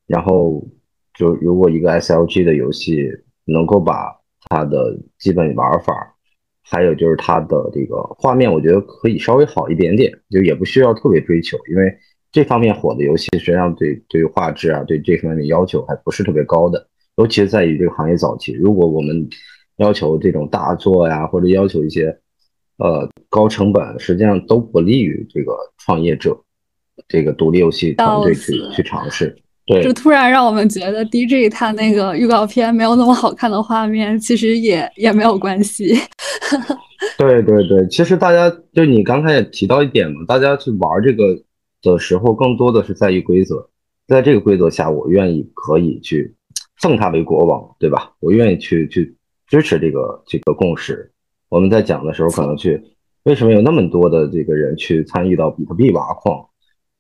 [0.07, 0.67] 然后
[1.15, 3.09] 就如果一个 SLG 的游戏
[3.45, 4.17] 能够把
[4.49, 6.15] 它的基本玩法。
[6.71, 11.91] 还有就是它的这个画面，我觉得可以稍微好一点点，就也不需要特别追求，因为
[12.31, 16.87] 这方面火的游戏实际上对对于画质啊，对这方面的要求还不是特别高的，
[17.17, 18.53] 尤其是在于这个行业早期。
[18.53, 19.29] 如果我们
[19.79, 22.07] 要求这种大作呀，或者要求一些
[22.79, 26.39] 呃高成本，实际上都不利于这个创业者、
[27.09, 29.35] 这个独立游戏团队去去尝试。
[29.67, 35.95] 对，就突然让我们觉得 DJ 他那个预告片没有那么好看的画面，其实也也没有关系。
[37.19, 41.23] 对对对，其实大家就你刚才也提到一点嘛，大家去玩这个
[41.83, 43.69] 的时候，更多的是在于规则，
[44.07, 46.35] 在这个规则下，我愿意可以去
[46.81, 48.13] 奉他为国王，对吧？
[48.21, 51.11] 我愿意去去支持这个这个共识。
[51.49, 52.83] 我们在讲的时候，可能去
[53.25, 56.47] 为什么有那么多的这个人去参与到比特币挖矿，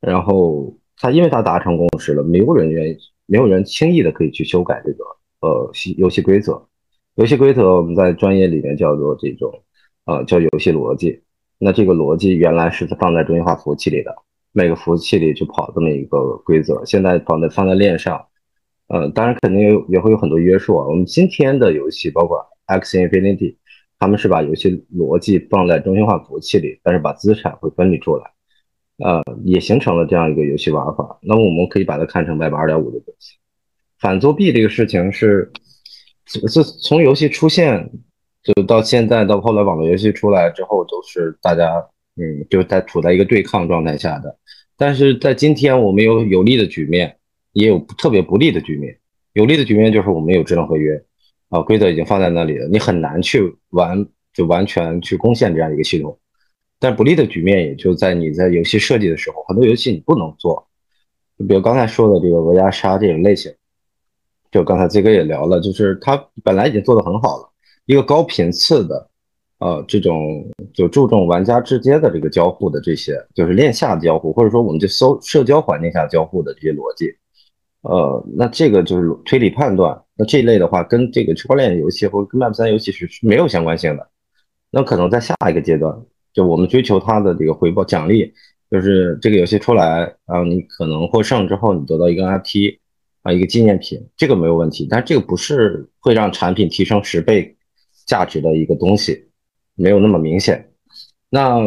[0.00, 0.74] 然后。
[1.00, 5.04] 他因为他达成共识了，没有人愿意，没有人轻易的可以去修改这个
[5.42, 6.60] 呃游戏规则。
[7.14, 9.62] 游戏规则我们在专业里面叫做这种
[10.06, 11.22] 呃叫游戏逻辑。
[11.56, 14.12] 那这个逻辑原来是放在中心化服务器里的，
[14.58, 16.84] 每个服务器里去跑这么一个规则。
[16.84, 18.26] 现在放在放在链上，
[18.88, 20.84] 呃，当然肯定也会有很多约束啊。
[20.88, 23.54] 我们今天的游戏包括 X Infinity，
[24.00, 28.24] 他们是把游戏逻辑放在中心化服务器里，但是把资产会分离出来。
[28.98, 31.20] 呃，也形成了这样一个游戏玩法。
[31.22, 33.36] 那么我们可以把它看成 Web 二点五的东西。
[34.00, 35.52] 反作弊这个事情是，
[36.26, 37.88] 是从游戏出现
[38.42, 41.86] 就到现在到后来网络游戏出来之后，都是大家
[42.18, 44.36] 嗯就在处在一个对抗状态下的。
[44.76, 47.16] 但是在今天，我们有有利的局面，
[47.52, 48.98] 也有特别不利的局面。
[49.32, 51.00] 有利的局面就是我们有智能合约
[51.48, 56.18] 啊，规则已经放在那里了，你很难去完就完全去攻陷这样一个系统。
[56.80, 60.68] 但不利的局面也就在你在游戏设计的时候，很多游戏你不能做，
[61.38, 63.52] 就比如刚才说的这个鹅鸭杀这种类型，
[64.52, 67.50] 就刚才这个也聊了，就是它本来已经做得很好了，
[67.86, 69.10] 一个高频次的，
[69.58, 77.06] 呃，这种就注重玩家之间的这个交互的这些，就是链下交互，或者说我们就搜社交环境下交互的这些逻辑，
[77.82, 84.08] 呃，那这个就是推理判断，那这一类的话，跟这个区块链游戏或者跟 Web 三游戏是没有相关性的，
[84.70, 85.96] 那可能在下一个阶段。
[86.32, 88.32] 就我们追求它的这个回报奖励，
[88.70, 92.78] 就是这个游戏出来，然后你可能获胜之后，你得到一个 NFT
[93.22, 94.86] 啊，一个纪念品，这个没有问题。
[94.88, 97.56] 但这个不是会让产品提升十倍
[98.06, 99.27] 价值的一个东西，
[99.78, 100.68] 没有那么明显。
[101.30, 101.60] 那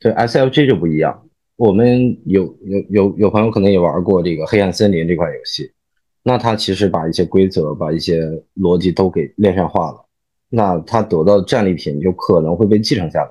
[0.00, 5.70] 这 SLG 就不一样，我们有有有有朋友可能也玩过这个《黑暗森林》这款游戏，
[6.22, 8.22] 那它其实把一些规则、把一些
[8.56, 10.06] 逻辑都给链上化了，
[10.48, 13.30] 那它得到的战利品就可能会被继承下来。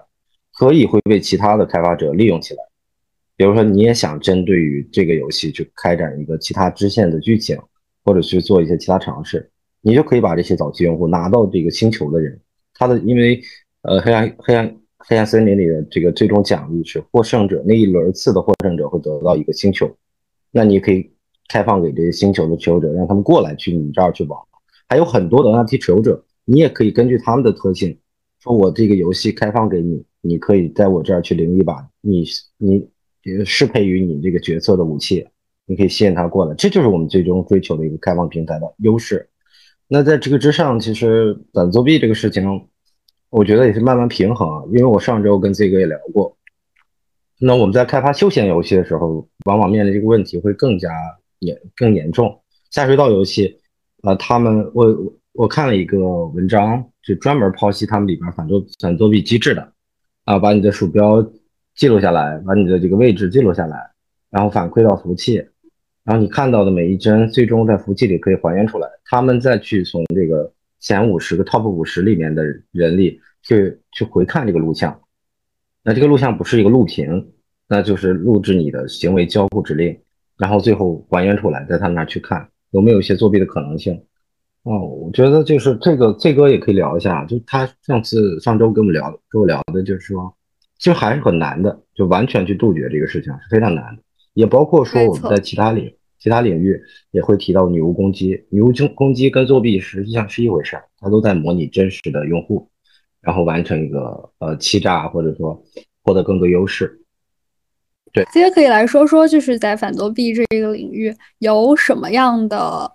[0.57, 2.63] 可以会被其他的开发者利用起来，
[3.35, 7.59] 比如说你也想针对于这个游戏去开展一个其他支线的剧情，
[8.05, 12.39] 或者去做一些其他尝试，你就可以把这些早期用户拿到这个星球的人，
[12.73, 13.41] 他的因为
[13.87, 19.95] 呃黑暗黑暗黑暗森林里的这个最终奖励是获胜者那一轮次的获胜者会得到一个星球，
[20.51, 21.11] 那你可以
[21.47, 24.37] 开放给这些星球的持有者，让他们过来去你这儿去玩，
[24.89, 27.97] 还有很多的 NFT 持有者，你也可以根据他们的特性，
[28.39, 30.03] 说我这个游戏开放给你。
[30.27, 32.25] 你可以在我这儿去领一把你
[32.57, 32.83] 你
[33.45, 35.23] 适配于你这个角色的武器，
[35.67, 39.29] 你可以吸引他过来，这就是我们最终追求的一个开放平台的优势。
[39.87, 42.43] 那在这个之上，其实反作弊这个事情，
[43.37, 44.47] 我觉得也是慢慢平衡。
[44.71, 46.37] 因为我上周跟 Z 哥也聊过，
[47.37, 50.89] 那我们在开发休闲游戏的时候，往往面临这个问题会更加
[51.39, 52.41] 严更严重。
[52.71, 53.59] 下水道游戏，
[54.03, 59.73] 呃，他们我我看了一个文章，就专门剖析他们里边反作反作弊机制的。
[60.23, 61.21] 啊，把你的鼠标
[61.75, 63.77] 记录下来，把你的这个位置记录下来，
[64.31, 65.35] 然后反馈到服务器，
[66.05, 68.87] 然后你看到的每一帧最终在服务器里可以还原出来。
[69.03, 70.51] 他们再去从这个
[70.85, 75.01] 前五十个 top 五十里面的人力去去回看这个录像，
[75.83, 77.31] 那这个录像不是一个录屏，
[77.67, 79.97] 那就是录制你的行为交互指令，
[80.37, 83.99] 然后最后还原出来，在他那去看有没有一些作弊的可能性。
[84.61, 90.31] 哦，我觉得就是这个这哥也可以聊一下，就他上次上周跟我们聊，跟我聊的就是说，
[90.77, 94.03] 其实还是很难的，就完全去杜绝这个事情是非常难的，
[94.35, 95.91] 也包括说我们在其他领
[96.25, 102.67] 其他领域也会提到女巫攻击，女巫攻攻击跟作弊实际上是一回事儿，它都在模拟真实的用户，
[103.21, 105.63] 然后完成一个呃欺诈或者说
[106.03, 106.99] 获得更多优势。
[108.33, 112.91] 其实可以来说说，就是在反作弊这个领域有什么样的，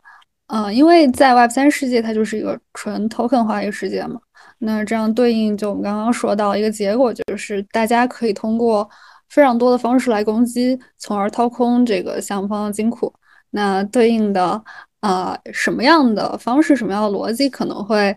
[0.48, 4.20] 呃，因为在 Web 三世界它就是一个纯 token 化一个世界嘛，
[4.58, 8.90] 那这样对应就我们刚刚说到一个结果，就是大家可以通过
[9.30, 13.12] 非常多的方式来攻击，从而掏空这个项目方的金库。
[13.50, 14.62] 那对应的，
[15.00, 18.14] 呃，什么样的方式、什么样的逻辑可能会，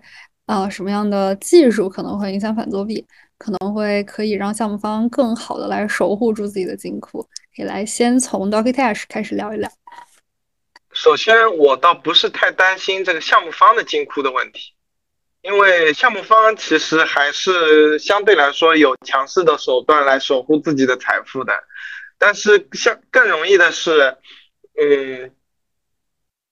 [0.47, 3.05] 呃，什么样的技术可能会影响反作弊？
[3.37, 7.21] 可能会可以让项目方更好的来守护住自己的金库，
[7.55, 9.69] 可以来先从 Doki Dash 开始聊一聊。
[10.93, 14.72] 首先，我倒不是太担心这个项目方的金库的问题，
[15.43, 21.53] 因为项目方其实还是相对来说有强势的手段来守护自己的财富的。
[22.17, 24.17] 但是，像更容易的是，
[24.79, 25.35] 嗯，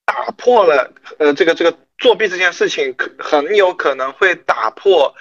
[0.06, 5.16] 打破了呃这个这个作弊这件事情，可很有可能会打破。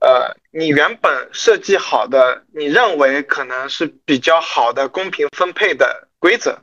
[0.00, 6.60] 呃，你原本设计好的，你认为可能是比较好的公平分配的规则，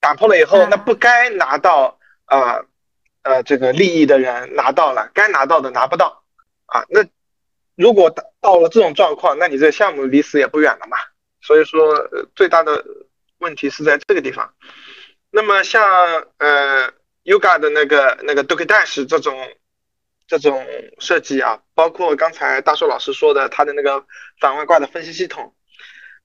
[0.00, 2.66] 打破了以后，那不该拿到呃
[3.28, 6.24] 呃这个利益的人拿到了，该拿到的拿不到
[6.64, 6.84] 啊。
[6.88, 7.04] 那
[7.74, 8.08] 如果
[8.40, 10.96] 到了这种状况，那你这个项目离死也不远了嘛。
[11.42, 12.84] 所以说，最大的
[13.38, 14.54] 问题是在这个地方。
[15.30, 15.82] 那么像
[16.38, 16.90] 呃
[17.24, 19.36] ，Yoga 的那个那个 Doki Dash 这种。
[20.30, 20.62] 这种
[20.98, 24.04] 设计啊，包括刚才大硕老师说的他的那个
[24.38, 25.54] 反外挂的分析系统，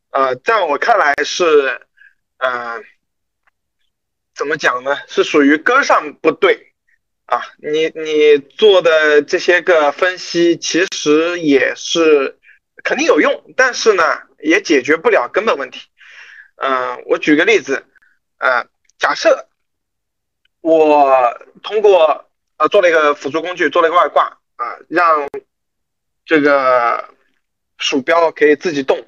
[0.09, 1.79] 呃，在我看来是，
[2.39, 2.83] 呃，
[4.35, 4.97] 怎么讲呢？
[5.07, 6.72] 是属于根上不对
[7.25, 7.41] 啊。
[7.57, 12.37] 你你做的这些个分析其实也是
[12.83, 14.03] 肯定有用，但是呢，
[14.39, 15.87] 也解决不了根本问题。
[16.57, 17.85] 嗯，我举个例子，
[18.37, 18.65] 呃，
[18.97, 19.47] 假设
[20.61, 22.25] 我通过。
[22.55, 24.25] 呃，做了一个辅助工具，做了一个外挂
[24.57, 25.27] 啊，让
[26.23, 27.03] 这个
[27.79, 29.03] 鼠标可以自己动，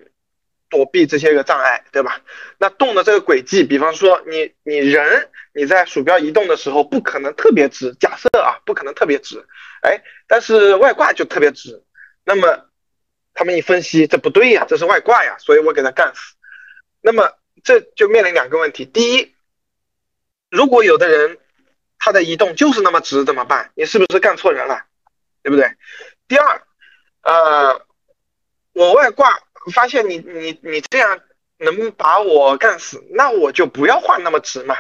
[0.76, 2.20] 躲避这些个障碍，对吧？
[2.58, 9.46] 那动的这个轨迹，比方说你你人你在鼠标移动的时候不可能特别直，假设啊，不可能特别直，
[9.82, 11.82] 哎，但是外挂就特别直，
[12.26, 12.66] 那么
[13.34, 16.36] 他们一分析，这不对呀，这是外挂呀，所以我给他干死。
[17.02, 17.32] 那么
[17.64, 19.34] 这就面临两个问题，第一，
[20.50, 21.38] 如果有的人。
[21.98, 23.72] 他的移动就是那么直，怎么办？
[23.74, 24.84] 你是不是干错人了，
[25.42, 25.72] 对不对？
[26.28, 26.62] 第二，
[27.24, 27.82] 呃，
[28.74, 29.40] 我外挂
[29.71, 31.19] 发现你你你这样
[31.58, 34.75] 能把我干死，那我就不要画那么直嘛。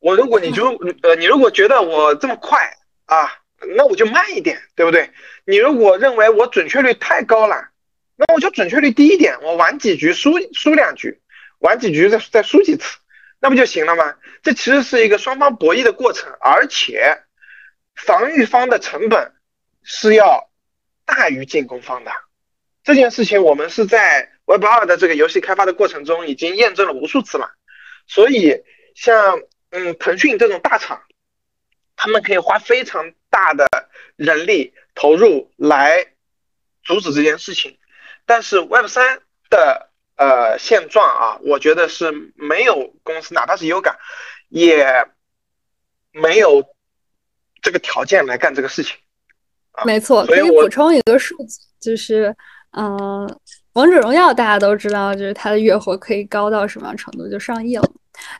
[0.00, 2.76] 我如果你就呃你如果觉得我这么快
[3.06, 3.30] 啊，
[3.76, 5.10] 那我就慢一点，对不对？
[5.44, 7.70] 你如果认为我准确率太高了，
[8.16, 11.20] 那我就准确率低一点，我玩几局输输两局，
[11.58, 12.98] 玩几局再再输几次。
[13.40, 14.16] 那不就行了吗？
[14.42, 17.22] 这其实是一个双方博弈的过程，而且
[17.94, 19.32] 防御方的成本
[19.82, 20.50] 是要
[21.04, 22.10] 大于进攻方的。
[22.88, 27.50] 这件事情我们是在 Web 二的这个游戏开发的过程中已经验证了无数次了。
[28.06, 28.62] 所以
[28.94, 31.02] 像嗯腾讯这种大厂，
[31.96, 33.68] 他们可以花非常大的
[34.16, 36.06] 人力投入来
[36.82, 37.76] 阻止这件事情，
[38.24, 39.20] 但是 Web 三
[39.50, 39.86] 的。
[40.20, 43.94] 呃，现状啊，我觉得是没有公司，哪怕是 Yoga，
[44.48, 44.84] 也
[46.10, 46.74] 没有
[47.62, 48.96] 这个条件来干这个事情。
[49.84, 52.34] 没错，可以补充一个数据，就是，
[52.78, 53.28] 嗯，
[53.72, 57.84] 王者荣耀大家都知道，就是它的月活可以高到什么样程度，就上亿了。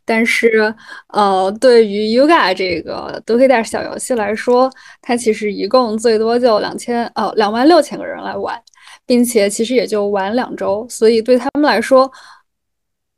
[0.05, 0.73] 但是，
[1.09, 4.71] 呃，对于 Yoga 这个都可以带小游戏来说，
[5.03, 8.61] 它其实一共最多就两千，呃，两万六千个人来玩。
[9.07, 12.11] 并且其实也就玩两周，所以对他们来说，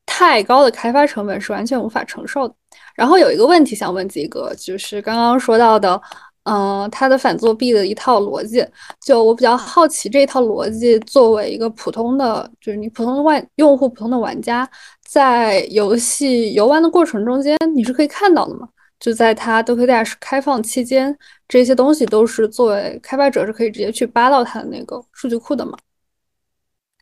[0.07, 2.55] 太高的开发成本是完全无法承受的。
[2.95, 6.01] 然后有一个问题想问几个，就是刚刚说到的，
[6.45, 8.67] 嗯，它的反作弊的一套逻辑，
[9.01, 14.69] 就我比较好奇这一套逻辑，作为一个普通的，就是你普通的玩用户、普通的玩家，
[15.05, 18.69] 在游戏游玩的过程中间，你是可以看到的吗？
[18.99, 25.77] 就在它 Doki Dash 开放期间，这些东西都是作为开发者是可以直接去扒到它的那个数据库的嘛？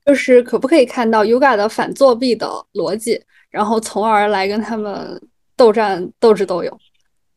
[0.04, 5.20] 就是可不可以看到 Yuga 的反作弊的逻辑，然后从而来跟他们
[5.56, 6.80] 斗战斗智斗勇？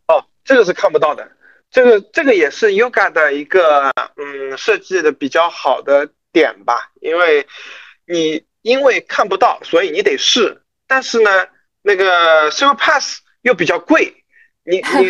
[0.08, 1.28] 哦，这个是看不到的。
[1.72, 7.48] 这个这个也是 Yoga 的一个嗯设计的比较好的点吧，因为
[8.06, 10.62] 你因为看不到，所以你得试。
[10.86, 11.48] 但是呢，
[11.82, 14.14] 那个 Super Pass 又比较贵。
[14.64, 15.10] 你你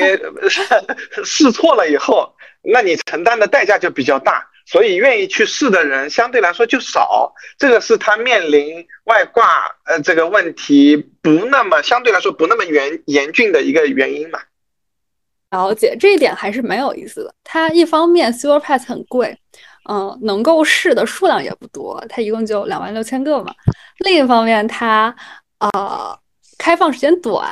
[1.26, 7.34] 试错了以后，那你承担的代价就比较大，所以愿意去试的人相对来说就少。
[7.57, 14.39] 这个是他面临外挂呃这个问题不那么相对来说不那么严严峻的一个原因嘛。
[15.52, 17.34] 了解这一点还是蛮有意思的。
[17.43, 19.38] 它一方面 Super Pass 很贵，
[19.89, 23.54] 嗯，能够试的数量也不多，它一共就两万六千个嘛。
[23.99, 25.14] 另一方面，它
[25.60, 26.18] 呃
[26.58, 27.49] 开放时间短，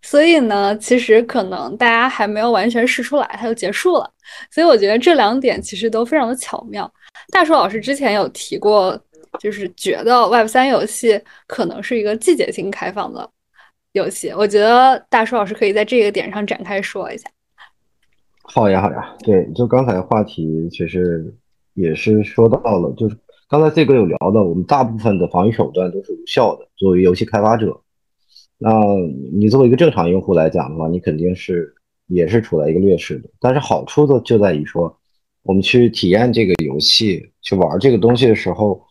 [0.00, 4.10] 所以呢，其实可能大家还没有完全试出来，它就结束了。
[4.50, 6.90] 所以我觉得这两点其实都非常的巧妙。
[7.32, 8.98] 大树老师之前有提过，
[9.40, 13.28] 就是觉得 Web 三游戏可能是一个季节性开放的
[13.94, 14.30] 游戏。
[14.30, 17.30] 我觉得大叔老师可以在这个点上展开说一下。
[18.42, 21.34] 好呀，好呀，对，就刚才话题其实
[21.74, 23.16] 也是说到了，就是
[23.48, 26.68] 刚才这个有聊到，我们大部分的防御手段都是无效的。
[26.76, 27.80] 作为游戏开发者，
[28.58, 28.70] 那
[29.32, 31.72] 你作为一个正常用户来讲的话，你肯定是
[32.08, 33.30] 也是处在一个劣势的。
[33.40, 34.94] 但是好处的就在于说，
[35.42, 38.84] 我们去体验这个游戏，去玩这个东西的时候，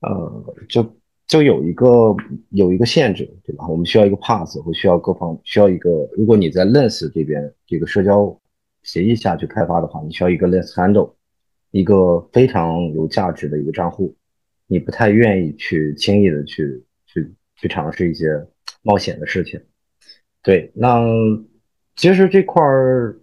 [0.00, 0.82] 呃，就
[1.30, 2.14] 就有一个
[2.50, 3.66] 有一个限制，对吧？
[3.68, 8.38] 我们需要一个 pass，或需要各方需要一个，如果你在 Lens 这边这个社交。
[8.82, 11.12] 协议下去开发的话，你需要一个 Lens handle，
[11.70, 14.16] 一个非常有价值的一个账户，
[14.66, 18.26] 你不太愿意去轻易的去去去尝试一些
[18.80, 19.60] 冒险的事情。
[20.42, 21.04] 对，那
[21.94, 23.20] 其实这块儿，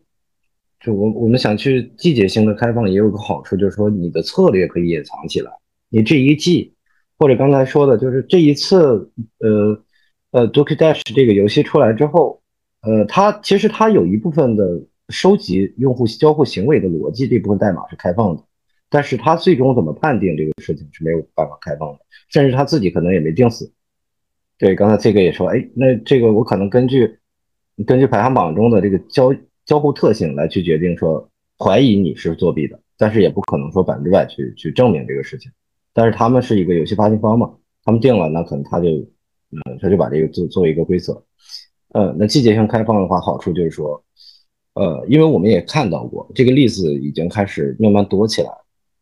[0.79, 5.51] 就我我们想去季节性的开放，也有个好处，就是说你的策略可以隐藏起来。
[5.89, 6.75] 你这一季，
[7.17, 9.83] 或者刚才说的，就是这一次，呃
[10.31, 12.41] 呃，Doki Dash 这个游戏出来之后，
[12.81, 14.83] 呃，它其实它有一部分的。
[15.09, 18.43] 收集用户交互行为的逻辑这部分代码是开放的，
[18.89, 23.71] 但是他最终怎么判定这个事情是没有办法开放的，甚至他自己可能也没定死。
[24.57, 27.19] 对，刚才这个也说，哎，那这个我可能根据
[27.85, 29.33] 根据排行榜中的这个交
[29.65, 35.49] 交互特性来去决定说怀疑你是作弊的，但是也不可能说百分之百去去证明这个事情。
[35.97, 37.51] 但是他们是一个游戏发行方嘛，
[37.83, 41.23] 他们定了，那可能他就嗯他就把这个做作为一个规则。
[41.93, 44.03] 呃，那季节性开放的话，好处就是说。
[44.75, 48.49] 呃，因为我们也看到过这个例子已经开始慢慢多起来，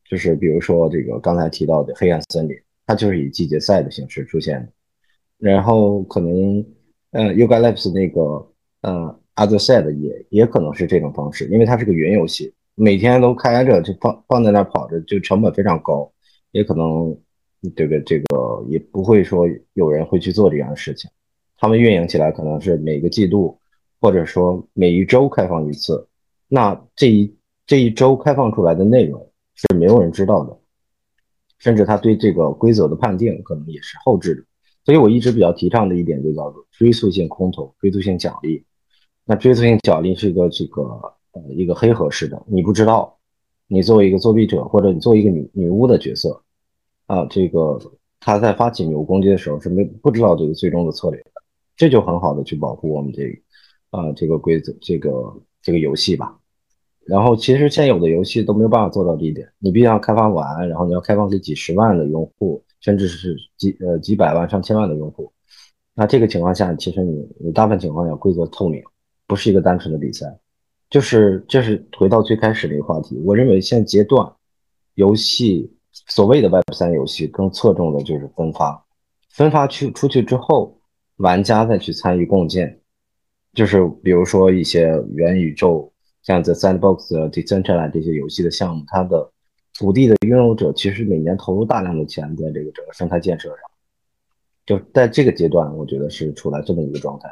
[0.10, 4.72] 就是比如说这个刚才提到的黑暗森林，它就是以季节赛的形式出现的。
[5.38, 6.66] 然后可能，
[7.12, 8.22] 呃，Yuga Labs 那个，
[8.84, 16.10] 呃，Other Side 也也可能是这种方式，因为它是个云游戏，每天都开着就放放在那跑着，就成本非常高，
[16.56, 17.16] 也可能
[17.76, 18.26] 这个这个
[18.70, 21.12] 也不会说有人会去做这样的事情。
[21.58, 23.60] 他们运营起来可能是每个季度。
[24.02, 26.08] 或者说每一周开放一次，
[26.48, 27.34] 那这一
[27.66, 30.56] 这一周开放出来的内容是没有人知道的，
[31.58, 34.44] 甚至他对这个规则的判定可能也是后置的。
[34.84, 38.64] 所以我一直比较提倡的一点就叫做追溯性空投、追溯性奖励。
[39.24, 40.84] 那追溯性奖励是一个这个
[41.32, 43.18] 呃一个黑盒式的，你不知道，
[43.68, 46.44] 你作为一个作弊者或者你作为一个女女巫的角色
[47.08, 47.80] 啊，这个
[48.20, 51.32] 他在发起牛攻击的时候是没不知道这个最终的策略的，
[51.76, 53.24] 这就很好的去保护我们这。
[53.92, 55.12] 啊，这个规则，这个
[55.62, 56.38] 这个游戏吧，
[57.06, 65.32] 然后其实现有的游戏都没有办法做到这一点，你必须要开发完，然后你要开放给几十万的用户，甚至是几呃几百万、上千万的用户。
[65.94, 68.84] 那这个情况下，其实你你大部分情况下规则透明，
[69.28, 70.26] 不是一个单纯的比赛，
[70.90, 73.18] 就是这是回到最开始的一个话题。
[73.24, 74.30] 我认为现阶段
[74.96, 75.72] 游戏
[76.08, 78.86] 所谓的 Web 三游戏更侧重的就是分发，
[79.30, 80.78] 分发去出去之后，
[81.18, 82.80] 玩家再去参与共建。
[83.54, 85.92] 就是比如说一些元宇宙，
[86.24, 89.32] 像 The Sandbox、Decentraland 这些游戏的项目，它的
[89.78, 93.58] 土地的拥有者其实每年投入大量的钱在这个整个生态建设上。
[94.66, 97.30] 就在这个阶段，我觉得是处在这么一个状态。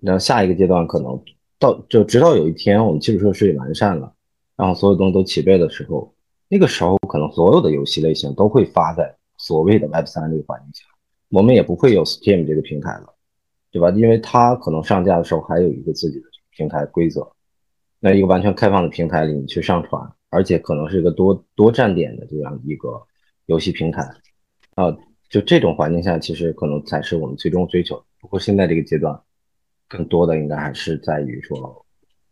[0.00, 1.22] 那下一个阶段可能
[1.60, 4.12] 到就直到有一天我们基础设施也完善了，
[4.56, 6.11] 然后所有东西都齐备的时候，
[6.52, 10.84] 那个时候可能所有的游戏类型都会发在所谓的 Web 三这个环境下，
[11.30, 13.14] 我们也不会有 Steam 这个平台了。
[13.70, 13.88] 对吧？
[13.92, 17.26] 因为它可能上架的时候还有一个自己的平台规则，
[18.00, 23.02] 那一个完全开放的平台里你去上传，而且可能是一个多多站点的这样一个
[23.46, 24.02] 游戏平台，
[24.74, 24.94] 啊，
[25.30, 28.04] 就这种环境下，其实可能才是我们最终追求。
[28.20, 29.18] 不过现在这个阶段，
[29.88, 31.86] 更多的应该还是在于说，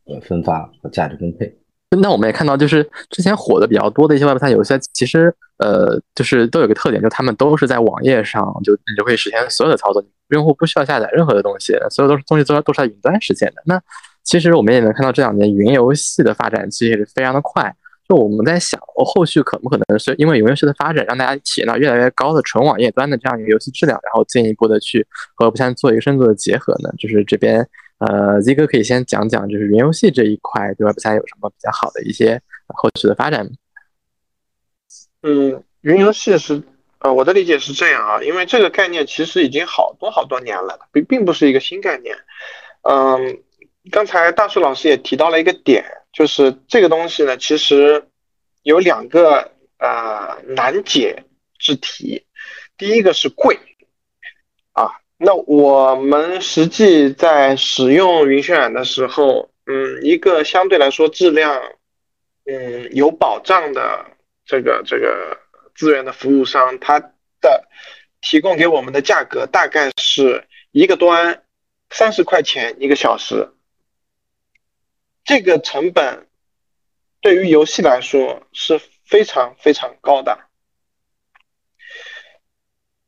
[0.04, 1.59] 呃，分发和价值分配。
[1.98, 13.62] 那我们也看到，就是之前火的比较多的一些 Web 三游戏，其实呃，就是都有个特点，就他们都是在网页上就你就可以实现所有的操作，用户不需要下载任何的东西，所有都是东西都都是在云端实现的。
[13.64, 13.82] 那
[14.22, 17.74] 其实我们也能看到这两年云游戏的发展其实也是非常的快。
[18.08, 26.90] 就我们在想，我后续可不可能是因为云游戏的发展，让大家体验到越来越高的纯网页端的这样一个游戏质量，然后进一步的去和 Web 三做一个深度的结合呢？
[26.96, 27.68] 就是这边。
[28.00, 33.50] 呃，Z 哥可以先讲讲，就是云游戏这一块对 Web 三有什么比较好的一些后续的发展？
[35.22, 36.62] 嗯，云游戏是，
[37.00, 42.16] 呃，我的理解是这样啊，因为这个概念其实已经好多好多年了，并并不是一个新概念。
[42.88, 43.38] 嗯，
[43.90, 48.02] 刚才大树老师也提到了一个点，就是这个东西呢，其实
[48.62, 51.22] 有两个呃难解
[51.58, 52.24] 之题，
[52.78, 53.58] 第一个是贵。
[55.22, 61.60] 那我们实际在使用云渲染的时候，嗯，一个相对来说质量
[62.46, 64.06] 嗯有保障的
[64.46, 65.38] 这个这个
[65.74, 66.98] 资源的服务商，它
[67.42, 67.68] 的
[68.22, 71.42] 提供给我们的价格大概是一个端
[71.90, 73.50] 三十块钱一个小时，
[75.22, 76.28] 这个成本
[77.20, 80.38] 对于游戏来说是非常非常高的，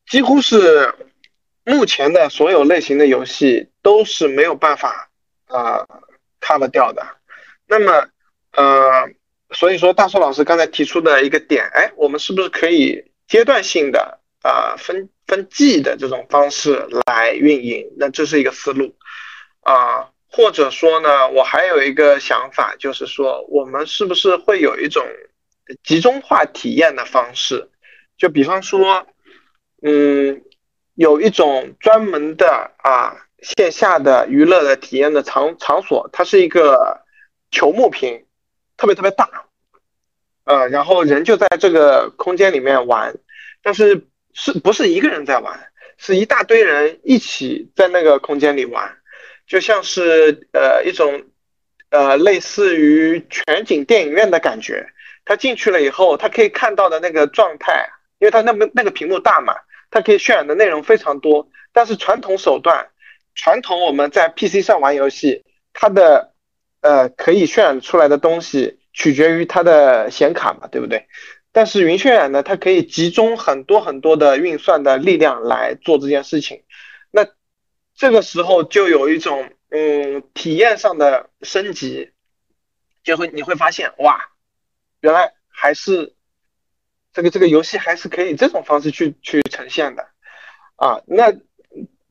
[0.06, 0.94] 几乎是
[1.64, 5.10] 目前的所有类型的游戏都是没有办法
[5.46, 5.86] 啊
[6.40, 7.06] cover 掉的。
[7.66, 8.08] 那么
[8.52, 9.08] 呃，
[9.50, 17.90] 所以说大硕老师刚才提出的一个点，哎，我们是不是可以阶段性的啊分分季的这种方式来运营？
[17.96, 18.94] 那这是一个思路
[19.60, 20.08] 啊。
[20.34, 25.06] 或者说呢，我还有一个想法，就是说，我们是不是会有一种
[25.84, 27.68] 集中化体验的方式？
[28.16, 29.06] 就比方说，
[29.82, 30.42] 嗯，
[30.95, 37.03] 有一种专门的啊线下的娱乐的体验的场场所，它是一个
[37.51, 38.24] 球幕屏，
[38.76, 39.28] 特别特别大，
[40.45, 43.14] 呃，然后人就在这个空间里面玩，
[43.62, 45.68] 但是是不是一个人在玩？
[45.99, 48.99] 是一大堆人一起在那个空间里玩。
[49.47, 51.24] 就像是呃一种
[51.90, 54.86] 呃类似于全景电影院的感觉，
[55.24, 57.88] 他进去了以后，他可以看到的那个状态，
[58.18, 59.55] 因为他那个那个屏幕大嘛，
[59.93, 61.49] 它可以渲染的内容非常多。
[61.72, 62.88] 但是传统手段，
[63.36, 66.34] 传统我们在 PC 上玩游戏，它的
[66.80, 71.07] 呃可以渲染出来的东西取决于它的显卡嘛，对不对？
[71.53, 76.62] 但是云渲染呢，它可以集中很多很多的运算的力量来做这件事情。
[77.11, 77.26] 那
[77.95, 82.11] 这个时候就有一种嗯体验上的升级，
[83.05, 84.18] 就会你会发现哇，
[85.01, 86.14] 原来还是
[87.12, 90.06] 这个这个游戏还是可以这种方式去去呈现的
[90.76, 91.00] 啊。
[91.06, 91.32] 那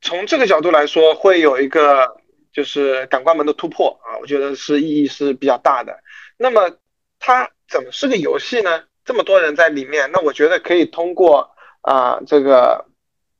[0.01, 2.17] 从这个角度来说，会有一个
[2.53, 5.97] 就是感官门的突破啊，我觉得是意义是比较大的。
[6.37, 6.71] 那么
[7.19, 8.83] 它怎么是个游戏呢？
[9.05, 12.85] 这么多人在里面，那我觉得可以通过啊这个。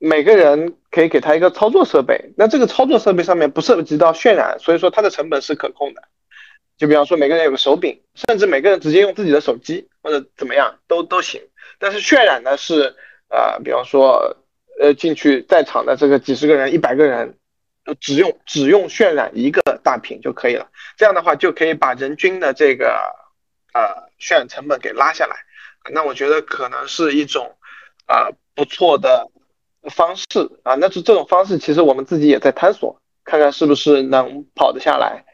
[0.03, 6.01] 每个人可以给他一个操作设备，那这个操作设备上面不涉及到渲染，所以说它的成本是可控的。
[6.75, 11.39] 就比方说每个人有个手柄，甚至每个人直接用自己的手机或者怎么样都都行。
[11.81, 12.95] 但是渲染呢是
[13.27, 14.37] 啊，比方说
[14.79, 17.37] 呃进去在场的这个几十个人、一百个人，
[17.83, 20.69] 就只用只用渲染一个大屏就可以了。
[20.95, 22.95] 这样的话就可以把人均的这个
[23.73, 25.35] 呃渲染成本给拉下来。
[25.91, 27.57] 那我觉得可能是一种
[28.05, 29.27] 啊不错的。
[29.89, 30.23] 方式
[30.61, 35.25] 啊，那是这种方式，其实我们自己也在探索，看看是不是能跑得下来。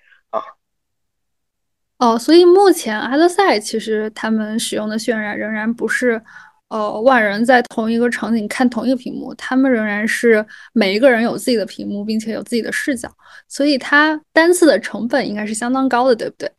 [1.98, 6.22] 哦，所以目前阿德赛其实他们使用的渲染仍然不是，
[6.68, 13.10] 呃，万人在同一个场景看同一个屏幕，他们仍然是每一个人有自己的屏幕，并且有自己的视角，
[13.48, 16.52] 所以它单次的成本应该是相当高的，对不对？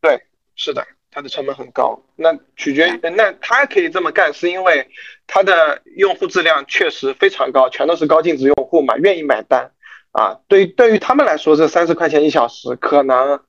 [0.00, 0.20] 对，
[0.56, 0.84] 是的。
[1.16, 4.84] 它的成本很高，那取决于那它可以这么干，是因为
[5.28, 9.70] 它的用户质量确实非常高，全都是高净值用户嘛，愿意买单
[10.10, 10.36] 啊。
[10.48, 13.40] 对对于他们来说，这三十块钱一小时可能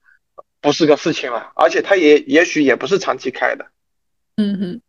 [0.66, 3.64] 不是个事情了，而且它也也许也不是长期开的。
[4.38, 4.82] 嗯哼，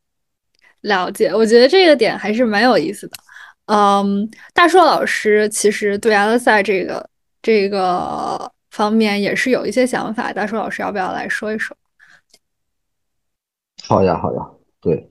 [0.81, 3.17] 了解，我觉得这个点还是蛮有意思的。
[3.67, 7.11] 嗯，大硕老师其实对 L 赛这个
[7.43, 11.77] 这个方面也是有一些想法，大硕老师要不要来说一说？
[13.85, 14.41] 好呀，好呀，
[14.81, 15.07] 对，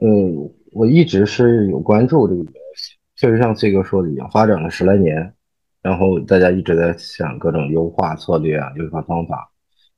[0.00, 5.34] 嗯，我一直是有关注这个游戏，确实像崔哥说的一样，发展了十来年，
[5.80, 9.48] 然后大家一直在想各种优化策略啊，优化方法。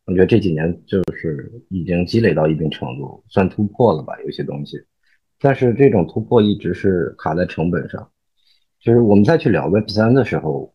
[0.07, 4.78] 我觉得这几年就是已经积累到一定程度，算突破了吧，有些东西。
[5.38, 8.11] 但是这种突破一直是卡在成本上，
[8.80, 10.72] 就是我们再去聊 Web 三的时候。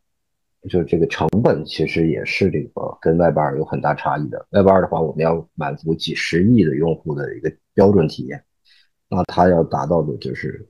[0.70, 4.46] 就这个成本其实也是这个跟 Web 二有很大差异的。
[4.50, 8.44] Web 二的话，我们要满足几十亿的用户的一个标准体验，
[9.10, 10.70] 那它要达到的就是，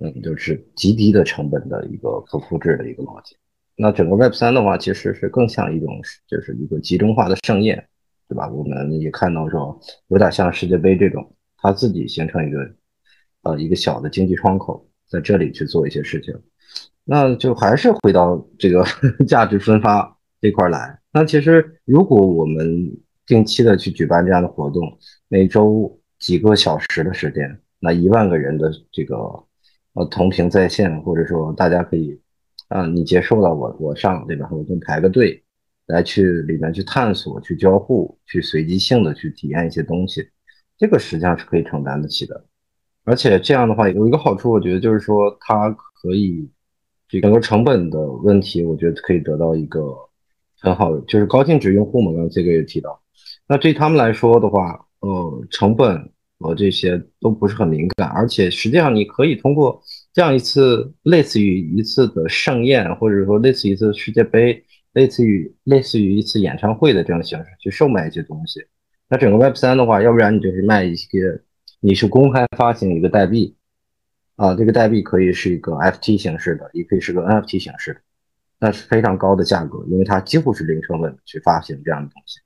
[0.00, 3.36] 嗯，就是极低的成本的一个可复制的一个逻辑。
[3.76, 7.86] 那整个 Web 三的话，其实是更像一种就是一个集中化的盛宴，
[8.28, 8.48] 对吧？
[8.48, 12.70] 我们也看到说，有点像世界杯这种，它自己形成一个
[13.42, 16.34] 呃一个小的经济窗口，在这里去做一些事情。
[17.04, 18.84] 那就还是回到这个
[19.28, 20.98] 价值分发这块来。
[21.12, 22.90] 那其实如果我们
[23.26, 24.82] 定期的去举办这样的活动，
[25.28, 29.16] 每周几个小时的时间，那一万个人的这个
[29.94, 32.18] 呃同屏在线，或者说大家可以
[32.68, 34.48] 啊，你结束了我我上对吧？
[34.50, 35.42] 我就排个队
[35.86, 40.28] 来去里面去探索、去交互、去随机性的去体验一些东西。
[40.76, 42.44] 这个实际上是可以承担得起的。
[43.04, 46.50] 而且这样的话有一个好处，我觉得就是说它可以
[47.06, 49.94] 这整个成本的问题，我觉得可以得到一个
[50.58, 53.00] 很好的，就是高净值用户嘛，刚刚这个也提到。
[53.46, 59.82] 那对他们来说的话，呃，成本和这些都不是很敏感，而且实际上你可以通过
[60.14, 68.64] 这样一次类似于一次的盛宴，或者说类似一次世界杯，类似于类似于一次演唱会的这样的形式去售卖一些东西。
[69.08, 71.42] 那整个 Web 三的话，要不然你就是卖一些，
[71.80, 73.56] 你是公开发行一个代币，
[74.36, 78.00] 啊，这个代币可以是一个 FT 形式的，也可以是个 NFT 形式的，
[78.60, 82.38] 那是非常高的价格，因为它几乎是零成本去发行这样的东西。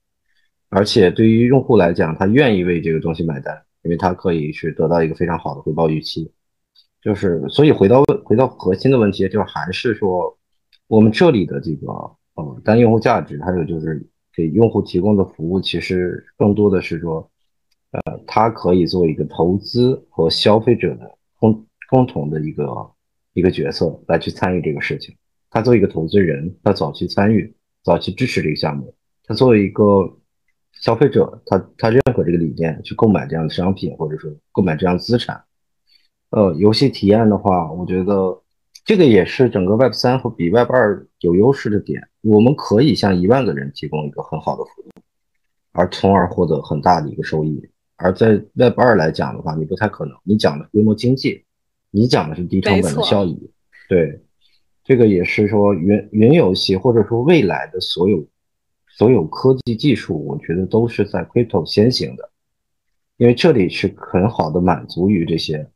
[0.71, 6.33] 而且对于用户来讲，他愿意为这个东西买单，因为他可以去得到一个非常好的回报预期。
[7.01, 10.36] 就是，所以回到回到核心的问题，就还是说，
[10.86, 11.86] 我们这里的这个
[12.34, 17.30] 呃单用户价值，还有就是给用户提供的服务，其实更多的是说，
[17.92, 22.90] 呃，它可以做一个投资和消费者的共共同的一个
[23.32, 25.14] 一个角色来去参与这个事情。
[25.51, 28.94] 他作为一个投资人，他早期参与，早期支持这个项目，
[29.24, 30.14] 他作为一个。
[30.80, 35.42] 消费者他他认可这个理念去购买这样的商品，或者说购买这样资产。
[36.31, 38.43] 呃，游戏体验的话，我觉得
[38.85, 42.09] 这个也是整个 Web 三和比 Web 二有优势的点。
[42.22, 44.91] 我们可以向一万个人提供一个很好的服务，
[45.72, 47.68] 而从而获得很大的一个收益。
[47.97, 50.14] 而在 Web 二来讲的话，你不太可能。
[50.22, 51.45] 你讲的规模经济，
[51.91, 53.51] 你讲的是低成本的效益。
[53.89, 54.20] 对，
[54.85, 58.26] 这个也是说云云游戏或者说未来的所有。
[58.91, 62.31] 所有科技技术，我觉得都是在 crypto 先行的，
[63.16, 65.70] 因为这里是很好的满足于这些，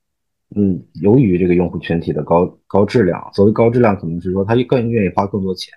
[0.54, 5.72] 嗯，由于这个用户群体的高高质量，所谓高质量，可能是说他更愿意花更多钱，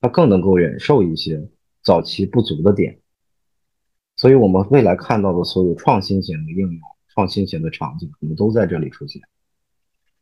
[0.00, 1.48] 他更能够忍受一些
[1.82, 2.98] 早期不足的点，
[4.16, 6.80] 所以我们未来看到的所有创新型的应用、
[7.14, 9.22] 创新型的场景，可能都在这里出现，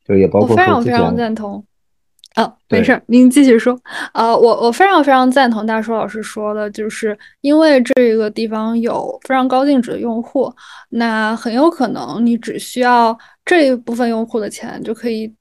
[0.04, 1.64] 就也包括非常非常赞同。
[2.38, 3.76] 哦，没事，您继续说。
[4.14, 10.54] 呃，我我非常非常赞同大叔老师说的，就是因为这个地方有非常高净值的用户，
[10.90, 15.34] 那很有可能你只需要这一部分用户的钱就可以，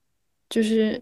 [0.50, 1.00] 就是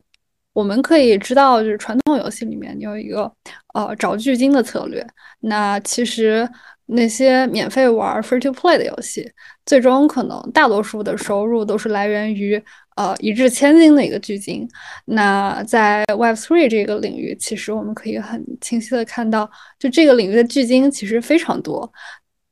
[0.53, 3.33] 我们可以知道，就是传统游戏里面你有一个
[3.73, 5.07] 呃找巨金的策略。
[5.41, 6.47] 那其实
[6.85, 9.27] 那些免费玩 free to play 的游戏，
[9.65, 12.63] 最终可能大多数的收入都是来源于。
[12.97, 14.69] 呃，一掷千金的一个巨金。
[15.05, 21.91] 那在 Web3 这个领域，其实我们可以很清晰的看到，就这个领域的巨金其实非常多。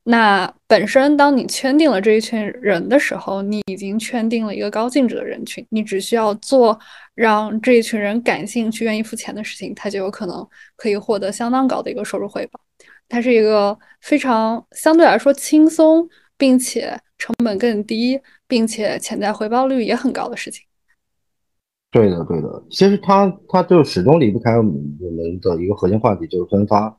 [0.07, 6.79] 那本身，当你圈定了这一群人的时候，你已经圈定了一个高净值的人群，你只需要做
[7.15, 12.59] 让这一群人感兴趣、愿意付钱的事情，他就有可能可以获得相当高的一个收入回报。
[13.09, 18.21] 它是一个非常相对来说轻松，并且成本更低。
[18.47, 20.63] 并且潜在回报率也很高的事情。
[21.91, 22.63] 对的，对的。
[22.69, 24.97] 其实它它就始终离不开我们
[25.41, 26.97] 的一个核心话题，就是分发。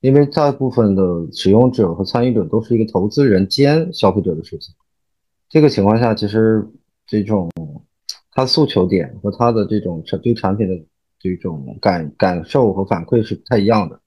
[0.00, 1.02] 因为大部分的
[1.32, 4.74] 使用者和参与者都是一个投资人兼消费者的事情。
[5.48, 6.68] 这个情况下，其实
[7.06, 7.50] 这种
[8.32, 10.84] 他诉求点和他的这种产对产品的
[11.18, 14.00] 这种感感受和反馈是不太一样的。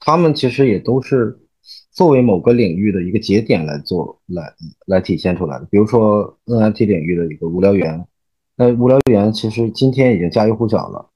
[0.00, 1.38] 他们其实也都是。
[1.92, 4.42] 作为某个领域的一个节点来做，来
[4.86, 5.66] 来体现出来的。
[5.70, 8.06] 比如说 NFT 领域的一个无聊猿，
[8.56, 11.10] 那无聊猿其实今天已经家喻户晓了。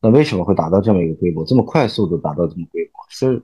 [0.00, 2.90] 那为什么会达到这么一个规模，这么快速的达到这么规模？
[3.10, 3.42] 是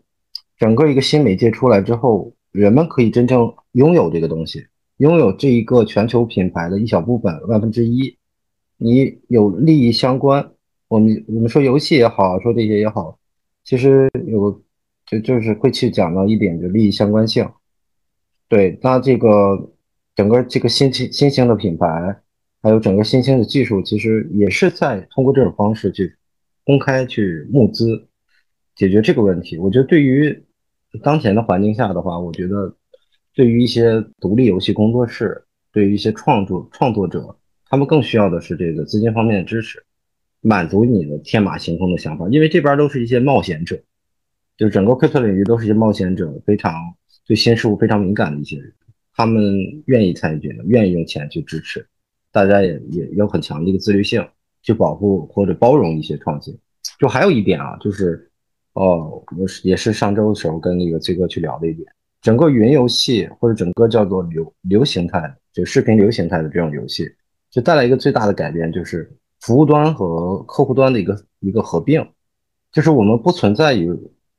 [0.59, 4.67] 整个一个新媒介出来之后，人们可以真正拥有这个东西，
[4.97, 8.17] 拥有这一个全球品牌的一小部分，万分之一。
[8.79, 10.53] 你有利益相关，
[10.89, 13.19] 我们我们说游戏也好，说这些也好，
[13.63, 14.63] 其实有。
[15.07, 17.49] 就就是会去讲到一点，就利益相关性。
[18.49, 19.73] 对，那这个
[20.15, 21.87] 整个这个新新新兴的品牌，
[22.63, 26.15] 还有整个新兴的技术，其实也是在通过这种方式去
[26.65, 28.09] 公开去募资，
[28.75, 29.57] 解决这个问题。
[29.59, 30.45] 我觉得对于
[31.03, 32.77] 当前的环境下的话，我觉得
[33.35, 37.37] 对于一些独立游戏工作室，对于一些创作创作者，
[37.71, 39.83] 他们更需要的是这个资金方面的支持，
[40.43, 43.83] 满足你的天马行空的想法，因为这边都是一些冒险者。
[44.63, 46.73] 就整个 crypto 领域都是一些冒险者，非常
[47.27, 48.73] 对新事物非常敏感的一些人，
[49.13, 49.43] 他们
[49.87, 51.85] 愿意参与这个，愿意用钱去支持，
[52.31, 54.25] 大家也也有很强的一个自律性，
[54.63, 56.57] 去保护或者包容一些创新。
[57.01, 58.31] 就还有一点啊，就是
[58.75, 67.13] 哦，我是也是上周的时候跟那个崔哥去聊的一点，整个云游戏或者整个叫做流流形态，就视频流形态的这种游戏，
[67.51, 69.11] 就带来一个最大的改变，就是
[69.41, 72.07] 服务端和客户端的一个一个合并，
[72.71, 73.93] 就是我们不存在于。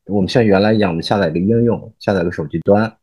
[0.05, 2.97] 我们像原来一样，我们下载一个应用，下载个手机端，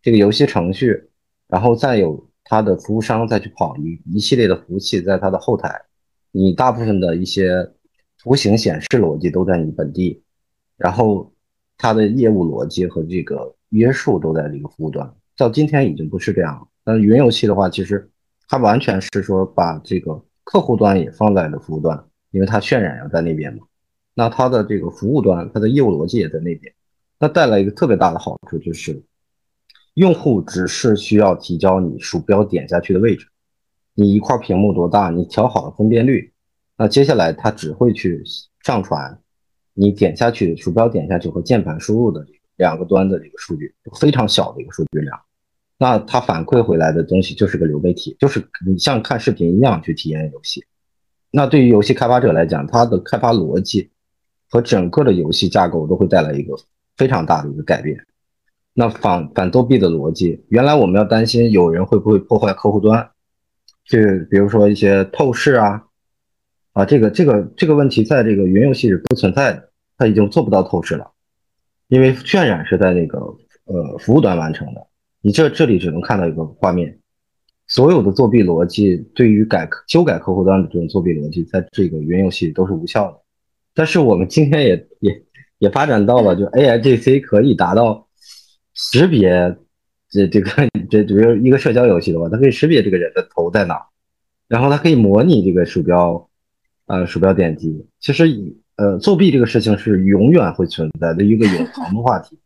[0.00, 1.10] 这个游戏程序
[1.48, 5.82] 然后再有它的服务商再去跑一一系列的服务器在它的后台，
[6.30, 7.68] 你大部分的一些
[8.18, 10.22] 图形显示逻辑都在你本地，
[10.76, 11.32] 然后
[11.76, 15.12] 它的业务逻辑和这个约束都在这个服务端。
[15.36, 16.68] 到今天已经不是这样了。
[16.84, 18.08] 但云游戏的话，其实
[18.46, 23.64] 它完全是说把这个客户端也放在了服务端，因为它渲染要在那边嘛。
[24.14, 26.72] 那它的这个服务端，它的业务逻辑也在那边。
[27.18, 29.02] 那带来一个特别大的好处就是，
[29.94, 33.26] 用户只是需要提交你鼠标点下去的位置，
[33.94, 36.32] 你一块屏幕多大，你调好了分辨率，
[36.76, 38.22] 那接下来它只会去
[38.60, 39.18] 上传
[39.72, 42.24] 你点下去鼠标点下去和键盘输入的
[42.56, 45.18] 两个端的这个数据，非常小的一个数据量。
[45.76, 50.64] 那它反馈回来的东西就是个流媒体，就是你像看视频一样去体验游戏。
[51.30, 53.90] 那对于游戏开发者来讲，它的开发逻辑
[54.54, 56.54] 和整个的游戏架构都会带来一个
[56.96, 57.98] 非常大的一个改变。
[58.72, 63.10] 那反反作弊的逻辑，原来我们要担心有人会不会破坏客户端，
[63.84, 63.98] 就
[64.30, 65.82] 比如说一些透视啊，
[66.72, 71.10] 啊这个这个这个问题在这个云游戏是不存在的，它已经做不到透视了，
[71.88, 73.18] 因为渲染是在那个
[73.64, 74.86] 呃服务端完成的。
[75.20, 76.96] 你这这里只能看到一个画面，
[77.66, 83.23] 所有的作弊逻辑对于改修改客户端的这种作弊逻辑，在这个云游戏都是无效的。
[83.74, 85.22] 但是我们今天也也
[85.58, 88.06] 也发展到了，就 A I G C 可以达到
[88.72, 89.56] 识别
[90.08, 90.50] 这这个
[90.88, 93.84] 这比如一个社交游戏的话，它可以识别这个人的头在哪，
[94.46, 96.28] 然后它可以模拟这个鼠标
[96.86, 97.84] 呃鼠标点击。
[97.98, 98.24] 其实
[98.76, 102.38] 呃作弊这个事情是永远会存在的一个永恒的话题。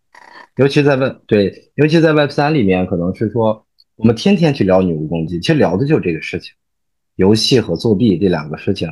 [0.56, 3.66] 尤其在问对，尤其在 Web 三里面，可能是说
[3.96, 6.52] 我们天天去聊女巫攻击，其实聊的就是这个事情，
[7.16, 8.90] 游戏和作弊这两个事情。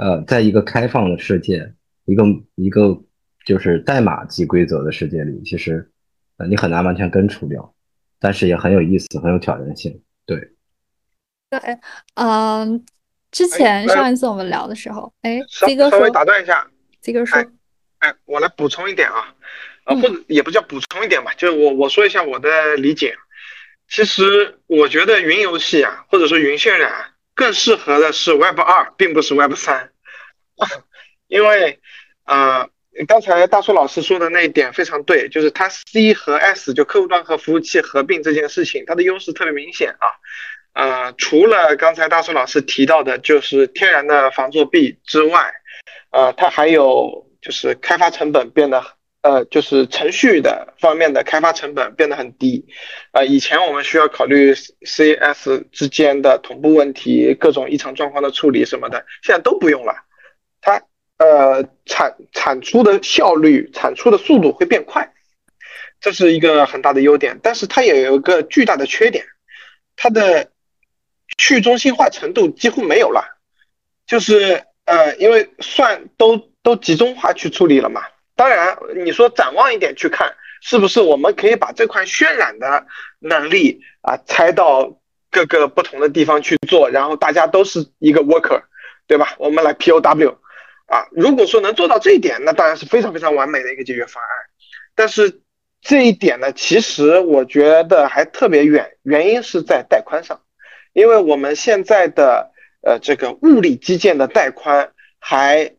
[0.00, 1.74] 呃，在一个开放的世界，
[2.06, 2.24] 一个
[2.54, 2.98] 一个
[3.44, 5.90] 就是代码及规则的世界里，其实
[6.38, 7.74] 呃你很难完全根除掉，
[8.18, 10.02] 但是也很有意思，很有挑战性。
[10.24, 10.38] 对，
[11.50, 11.60] 对，
[12.14, 12.82] 嗯，
[13.30, 16.66] 之前上一次我们聊的时候，哎，鸡哥稍微打断一下，
[17.02, 17.38] 鸡哥说，
[17.98, 19.34] 哎，我来补充一点啊。
[19.84, 23.14] 啊，或者也不叫补充一点吧，就是我我说一下我的理解。
[23.88, 26.92] 其实我觉得云游戏啊，或者说云渲染，
[27.34, 29.89] 更适合的是 Web 二，并不是 Web 三。
[31.28, 31.78] 因为
[32.24, 32.68] 啊，
[33.08, 40.06] 刚才大树老师说的那一点非常对，就是它 C 和 S 就客户端和服务器合并这件事情，它的优势特别明显啊。
[40.72, 45.52] 呃，除了刚才大树老师提到的，就是天然的防作弊之外，
[46.10, 48.84] 呃，它还有就是开发成本变得。
[49.22, 52.64] 呃，就是程序的方面的开发成本变得很低，
[53.12, 59.92] 呃，以前我们需要考虑 C S 之间的同步问题、各种异常状况的处理什么的，现在都不用了。
[60.60, 60.82] 它
[61.18, 65.12] 呃产产出的效率、产出的速度会变快，
[66.00, 67.38] 这是一个很大的优点。
[67.42, 69.24] 但是它也有一个巨大的缺点，
[69.96, 70.50] 它的
[71.38, 73.24] 去中心化程度几乎没有了，
[74.06, 78.02] 就是呃，因为算都都集中化去处理了嘛。
[78.34, 82.86] 当然，你说展望一点去看，是不是我们可以把这块渲染的
[83.18, 84.98] 能力啊拆到
[85.30, 88.62] 各个不同的地方去做，然后大家都是一个 worker，
[89.06, 89.34] 对吧？
[89.38, 90.36] 我们来 POW
[90.90, 94.30] 啊，如果说能做到这一点，那当然是非常非常完美的一个解决方案。
[94.94, 95.40] 但是
[95.80, 100.42] 这一点呢，其实我觉得还特别远，原因是在带宽上，
[100.92, 102.50] 因为我们现在的
[102.82, 105.72] 呃这个物理基建的带宽还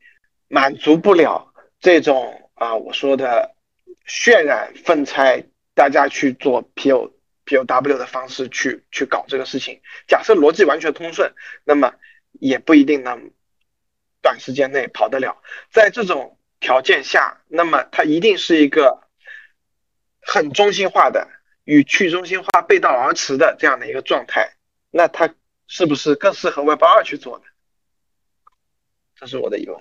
[0.48, 2.38] 满足不了这种。
[2.62, 3.56] 啊，我说的
[4.08, 5.44] 渲染分拆，
[5.74, 7.12] 大家去做 P O
[7.44, 9.82] P O W 的方式去去搞这个事情。
[10.08, 11.34] 假设逻辑完全通顺，
[11.66, 11.92] 那么
[12.34, 13.32] 也不一定能
[14.22, 15.38] 短时间内跑得了。
[15.72, 19.02] 在这种条件下，那么它一定是一个
[20.22, 21.28] 很中心化的
[21.64, 24.50] 与去中心化背道而驰的这样的一个状态。
[24.92, 25.34] 那它
[25.68, 27.46] 是不是更适合 Web 二去做呢？
[29.16, 29.78] 这是我的疑问。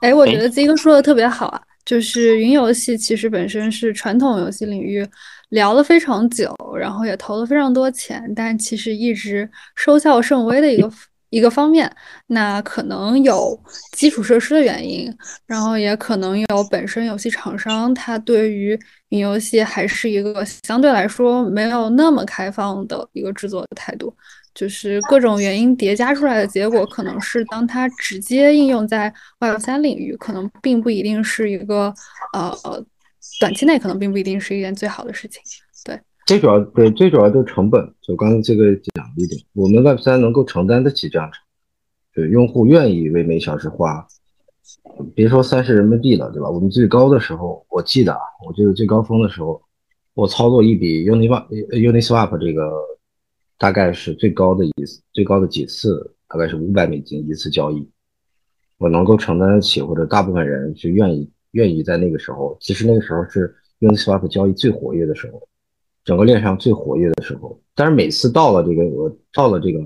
[0.00, 5.06] 哎，我觉得金哥说的特别好啊，就是云游戏其实本身是传统游戏领域
[5.50, 10.90] 聊了非常久，然后也投了非常多钱，但其实一直收效甚微的一个
[11.34, 11.90] 一个方面。
[12.28, 13.58] 那可能有
[13.92, 15.12] 基础设施的原因，
[15.46, 18.78] 然后也可能有本身游戏厂商他对于
[19.08, 24.14] 云游戏还是一个相对来说没有那么开放的一个制作的态度。
[24.54, 31.92] 就是各种原因叠加出来的结果，可能是当它直接应用在 Web 三领域，可能并不一定是一个
[32.32, 32.56] 呃，
[33.40, 35.42] 短期内可能并不一定是一件最好的事情。
[36.26, 37.94] 最主要对最主要就是成本。
[38.00, 41.42] 就刚才这个讲一点，我们 Web 三能够承担得起这样成，
[42.14, 44.06] 对用户愿意为每小时花，
[45.14, 46.48] 别说三十人民币了，对吧？
[46.48, 49.60] 我们最高的时候，我记得啊，我记得最高峰的时候，
[50.14, 52.72] 我操作一笔 Uniswap Uniswap 这个
[53.58, 57.86] 大概是最高的一次，最高的几次大概是五百美金一次交易，
[58.78, 65.42] 我能够承担得起，或者大部分人是愿意愿意在那个时候，其实那个时候是 Uniswap 交易最活跃的时候，
[66.04, 67.60] 整个链上最活跃的时候。
[67.74, 69.80] 但是每次到了这个我到了这个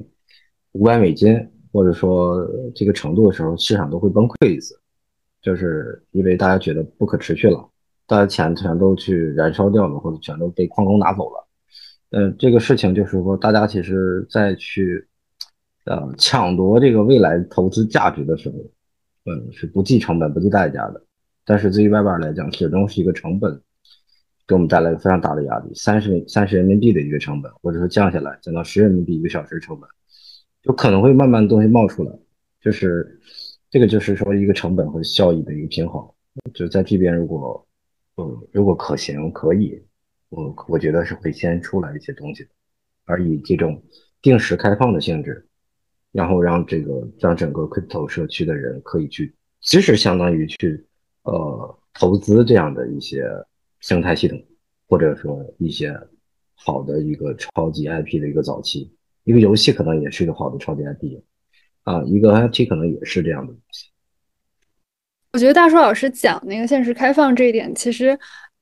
[0.73, 1.35] 五百美金
[1.73, 4.79] 或者说这个程度的时候，市场都会崩溃一次，
[5.41, 7.69] 就是因为大家觉得不可持续了。
[8.07, 11.47] 大家钱全都去燃烧掉了，或者全都被矿工拿走了。
[12.11, 15.07] 嗯，这个事情就是说，大家其实在去
[15.85, 18.55] 呃抢夺这个未来投资价值的时候，
[19.31, 21.03] 嗯，是不计成本、不计代价的。
[21.45, 23.61] 但是对于外边来讲，始终是一个成本，
[24.49, 25.73] 给我们带来了非常大的压力。
[25.75, 29.89] 三十三十人民币的一个成本，或者说降下来降到十人民币一个小时成本，
[30.63, 32.11] 就可能会慢慢东西冒出来。
[32.61, 33.21] 就是
[33.71, 36.05] 这个就是说一个成本和效益的一个平衡。
[36.53, 37.65] 就在这边如果。
[38.21, 39.81] 嗯，如果可行可以，
[40.29, 42.45] 我我觉得是会先出来一些东西，
[43.05, 43.81] 而以这种
[44.21, 45.47] 定时开放的性质，
[46.11, 50.85] 然后让这个让整个 crypto 社区的人可以去，其实相当于去
[51.23, 53.25] 呃投资这样的一些
[53.81, 54.43] 生态系统，
[54.89, 55.95] 或者说一些
[56.55, 58.93] 好的一个超级 IP 的一个早期，
[59.25, 61.21] 一个游戏可能也是一个好的超级 IP
[61.83, 63.91] 啊，一个 IP 可能也是这样的东西。
[65.33, 68.19] 我觉得大叔老师讲那个现实开放这一点，其实，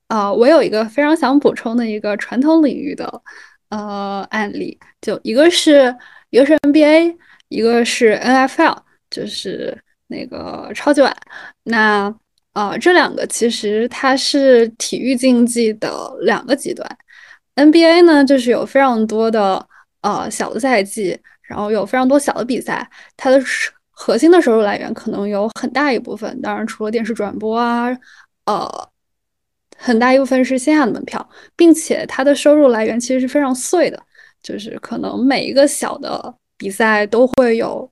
[0.09, 3.23] 啊，我有一个非常想补充的一个传统领域的
[3.71, 5.95] 呃案例，就一个是
[6.31, 7.17] 一个是 NBA，
[7.49, 11.17] 一个是 NFL，就是那个超级碗。
[11.63, 12.13] 那
[12.57, 15.91] 啊，这两个其实它是体育竞技的
[16.23, 16.89] 两个极端。
[17.57, 19.67] NBA 呢，就是有非常多的
[20.01, 23.43] 呃小的赛季，然后有非常多小的比赛，它的。
[23.99, 27.89] 核心的收入来源可能有很大一部分，当然除了电视转播啊，
[28.45, 28.89] 呃，
[29.79, 31.27] 很大一部分是线下的门票，
[31.57, 33.99] 并且它的收入来源其实是非常碎的，
[34.43, 37.91] 就是可能每一个小的比赛都会有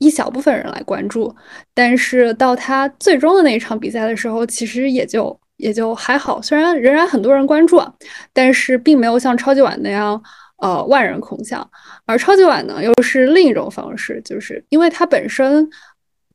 [0.00, 1.32] 一小部分人来关注，
[1.72, 7.94] 但是到他最终的那一场比赛的时候，其实也就也就还好，虽然仍然很多人关注，啊，
[8.32, 10.20] 但是并没有像超级碗那样。
[10.62, 11.66] 呃，万人空巷，
[12.04, 15.66] 而超级碗呢，又是另一种方式，就是因为它本身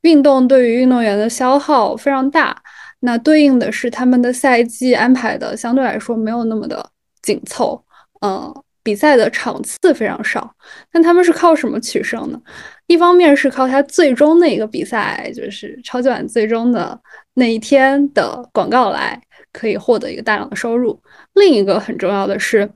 [0.01, 2.59] 运动对于运动员的消耗非常大，
[3.01, 6.83] 那对应的是他们的赛季安排的相对来说没有那么的
[7.21, 7.79] 紧凑，
[8.21, 8.51] 嗯，
[8.81, 10.55] 比赛的场次非常少，
[10.91, 12.41] 那他们是靠什么取胜呢？
[12.87, 16.99] 一方面是靠他最终那个比赛，就是超级碗最终的
[17.33, 19.19] 那一天的广告来
[19.51, 21.01] 可以获得一个大量的收入，
[21.33, 22.69] 另一个很重要的是。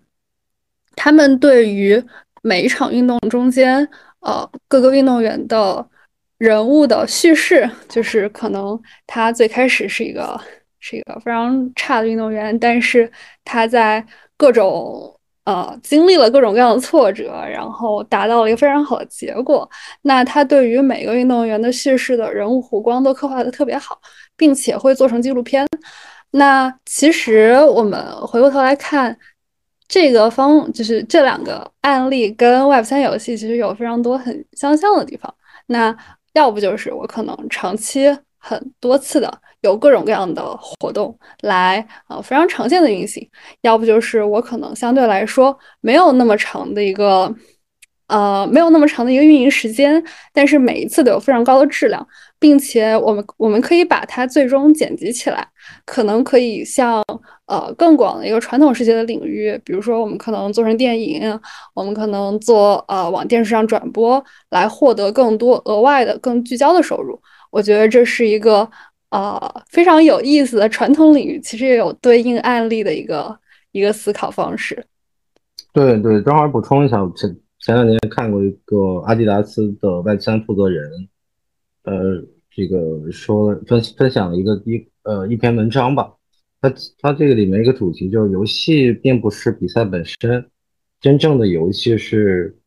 [0.95, 2.03] 他们对于
[2.41, 3.87] 每一场运动中间，
[4.19, 5.87] 呃，各个运动员的
[6.37, 10.37] 人物的叙事，就是可能他最开始是一个
[10.79, 13.09] 是一个非常差的运动员，但是
[13.45, 14.05] 他在
[14.35, 15.18] 各种
[15.49, 19.67] 呃经历了各种各样的挫折，然后达到了一个非常好的结果。
[20.03, 23.99] 那他对于每个运动员的叙事的人物弧光都刻画的特别好，
[24.37, 25.67] 并且会做成纪录片。
[26.31, 29.17] 那其实我们回过头来看。
[29.91, 35.33] 这个方就是这两个案例跟 Web 三游戏其实有非常多很相像的地方。
[35.65, 35.97] 那
[36.33, 38.05] 要不就是我可能长期
[38.37, 43.27] 很多次的有各种各样的活动来呃非常常见的运行，
[43.61, 47.33] 要不就是我可能相对来说没有那么长的一个
[48.07, 50.03] 呃没有那么长的一个运营时间，
[50.33, 52.05] 但是每一次都有非常高的质量。
[52.41, 55.45] 并且我们我们可以把它最终剪辑起来，
[55.85, 57.03] 可能可以像
[57.47, 61.37] 呃更广的一个传统世界的领域，比如说我们可能做成电影，
[61.73, 67.21] 我们可能做呃往电视上转播，来获得更多额外的、更聚焦的收入。
[67.51, 68.69] 我觉得这是一个
[69.09, 73.39] 呃非常有意思的传统领域，其实也有对应案例的一个
[73.71, 74.85] 一个思考方式。
[75.73, 81.07] 对对，正好补充一下，前前两年看过一个阿迪达斯的外三负责人。
[81.83, 86.13] 呃，这个说分分享了一个一呃一篇文章吧，
[86.61, 90.45] 他他这个里面一个主题就是游戏并不是比赛本身，
[90.99, 92.57] 真正的游戏是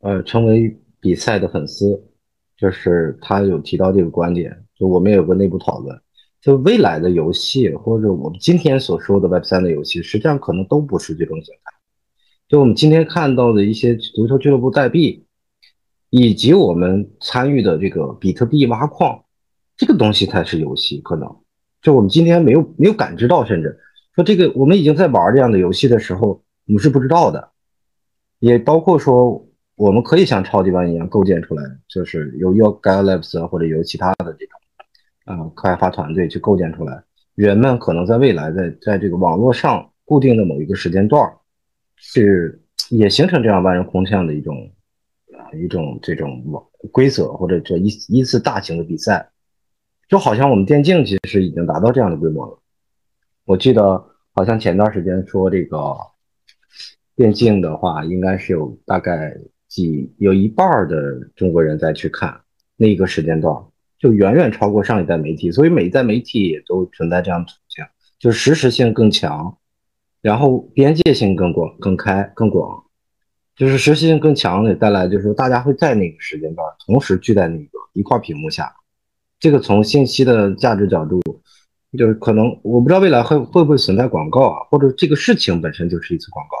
[0.00, 2.02] 呃成为比赛的粉丝，
[2.56, 6.00] 就是他有提到这个观点，就我们有个内部讨论，
[6.40, 11.72] 就未来的游戏或者我们今天所说的 Web 三的游戏，实际上可能都不是这种形态，
[12.48, 15.24] 就我们今天看到的一些足球俱乐部代币。
[16.10, 19.22] 以及我们参与的这个比特币挖矿，
[19.76, 21.28] 这个东西才是游戏，可能
[21.82, 23.78] 就我们今天没有没有感知到，甚至
[24.14, 27.50] 说这个我们已经在玩这样的游戏的时候，我们是不知道的。
[28.38, 34.57] 也包括说，我们可以像超级碗一样构建出来，就是有 Your Galaxy 或者有其他的这种
[35.28, 37.04] 啊开发团队去构建出来，
[37.34, 41.30] 人们可能在未来在在这个网络上固定的某一个时间段
[41.96, 42.58] 是
[42.88, 44.56] 也形成这样万人空巷的一种
[45.36, 46.42] 啊一种这种
[46.90, 49.28] 规则或者这一一次大型的比赛，
[50.08, 52.58] 就好像我们电竞其实已经达到这样的规模了。
[53.44, 54.02] 我记得
[54.32, 55.94] 好像前段时间说这个
[57.14, 62.40] 电竞的话，应该是有大概几有一半的中国人在去看
[62.76, 63.54] 那一个时间段。
[63.98, 67.84] 就远远超过上一代媒体，所以每一代媒体也都存在这样的处境，
[68.20, 69.58] 就是实时性更强，
[70.22, 72.84] 然后边界性更广、更开、更广，
[73.56, 78.72] 就是实时性更强也带来，就是大家会在那个时间段同时聚在那个一块屏幕下，
[79.40, 81.20] 这个从信息的价值角度，
[81.98, 86.56] 就是可能我不知道未来会会不会存在广告啊，或者这个事情本身就是一次广告，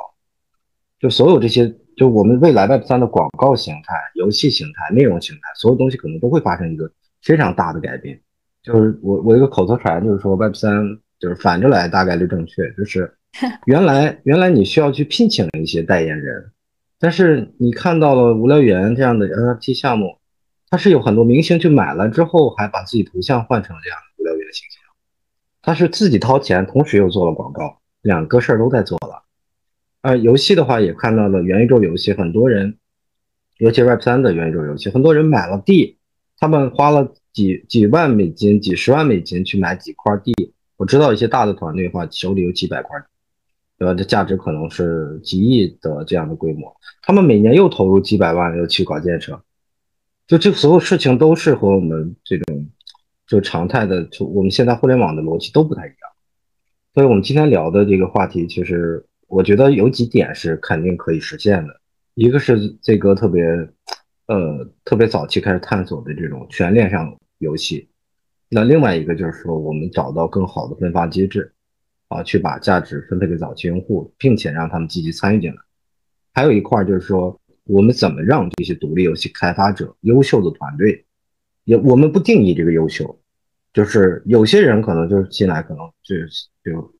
[0.98, 6.90] 就所有这些，就我们未来 Web 三的广告形态、游戏形态、内容形态，所有东西可能都会发生一个。
[7.28, 8.18] 非常大的改变，
[8.62, 12.72] 就是我我一个口头禅，就是说 Web 三就是反着来，大概率正确。
[12.72, 13.12] 就是
[13.66, 16.52] 原来原来你需要去聘请一些代言人，
[16.98, 20.16] 但是你看到了无聊猿这样的 NFT 项目，
[20.70, 24.82] 它是有很多明星去买了之后，还把自己头像换成了这样的无聊猿形象，
[25.60, 29.24] 他是自己掏钱，同时又做了广告，两个事儿都在做了。
[30.00, 32.78] 而游戏的话，也看到了元宇宙游戏，很多人，
[33.58, 35.97] 尤其 Web 三的元宇宙游戏，很多人买了地。
[36.40, 40.32] 他们花了几几万美金、几十万美金去买几块地。
[40.76, 42.96] 我知道一些大的团队的话，手里有几百块，
[43.76, 43.92] 对吧？
[43.94, 46.72] 这价值可能是几亿的这样的规模。
[47.02, 49.42] 他们每年又投入几百万又去搞建设，
[50.28, 52.68] 就这所有事情都是和我们这种
[53.26, 55.96] 就常态的，就我们现在互联网的逻辑都不太一样。
[56.94, 61.80] 所以我们今天聊的这个话题，其实我觉得有几点是肯定可以实现的。
[62.14, 63.44] 一个是这个特别。
[64.28, 67.88] 呃，特别早期开始探索的这种全链上游戏，
[68.50, 71.50] 那另外一个就是说，我们找到更好的分发机制，
[72.08, 75.56] 啊，去把价值分配给早期用户，并且让他们积极参与进来。
[76.34, 81.06] 还有一块就是说，我们怎么让这些独立游戏开发者、优秀的团队，
[81.64, 83.18] 也我们不定义这个优秀，
[83.72, 86.14] 就是有些人可能就是进来可能就
[86.70, 86.94] 就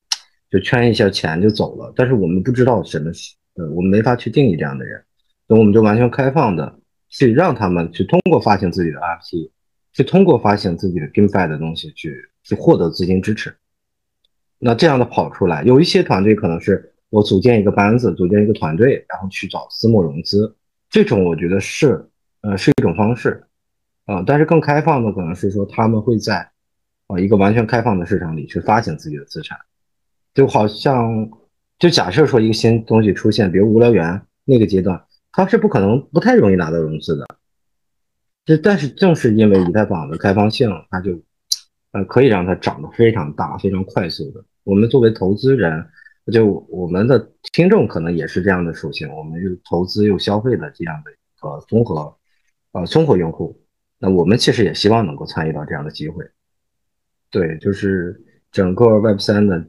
[0.50, 3.10] 就圈一下钱就走了，但是我们不知道什么，
[3.56, 5.04] 呃，我们没法去定义这样的人，
[5.46, 6.78] 那我们就完全开放的。
[7.08, 9.50] 去让他们去通过发行自己的 NFT，
[9.92, 13.56] 去通过发行自己的 GameFi 的东西去去获得资金支持。
[14.58, 20.54] 那这样的跑出来，有一些团队可能是我组建一个班子，组建一个团队，然后去找私募融资，
[20.90, 22.04] 这种我觉得是
[22.42, 23.44] 呃是一种方式
[24.04, 24.22] 啊。
[24.26, 26.50] 但是更开放的可能是说他们会在
[27.06, 29.56] 啊一个完全开放的市场里去发行自己的资产，
[30.34, 31.30] 就好像
[31.78, 35.02] 就假设说一个新东西出现，比如无聊猿那个阶段。
[35.38, 37.24] 它是不可能不太容易拿到融资的，
[38.44, 41.22] 这但是正是因为以太坊的开放性，它就
[41.92, 44.44] 呃可以让它长得非常大、非常快速的。
[44.64, 45.88] 我们作为投资人，
[46.32, 51.12] 就我们的听众可能也是这样的属性，我们又投资又消费的这样的
[51.48, 52.16] 呃综合
[52.72, 53.62] 呃综合用户，
[54.00, 56.28] 那我们其实也希望能够参与到这样的机会。
[57.30, 58.20] 对，就是
[58.50, 59.64] 整个 Web 三的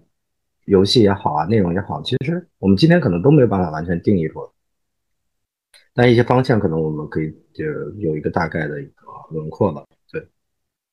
[0.65, 4.39] 游戏也好啊，内容也好，其实我们今天可能都没有办法完全定义出
[6.00, 6.06] 来。
[6.06, 7.66] 但一些方向可能我们可以就
[7.97, 9.86] 有一个大概的一个轮廓了。
[10.10, 10.26] 对，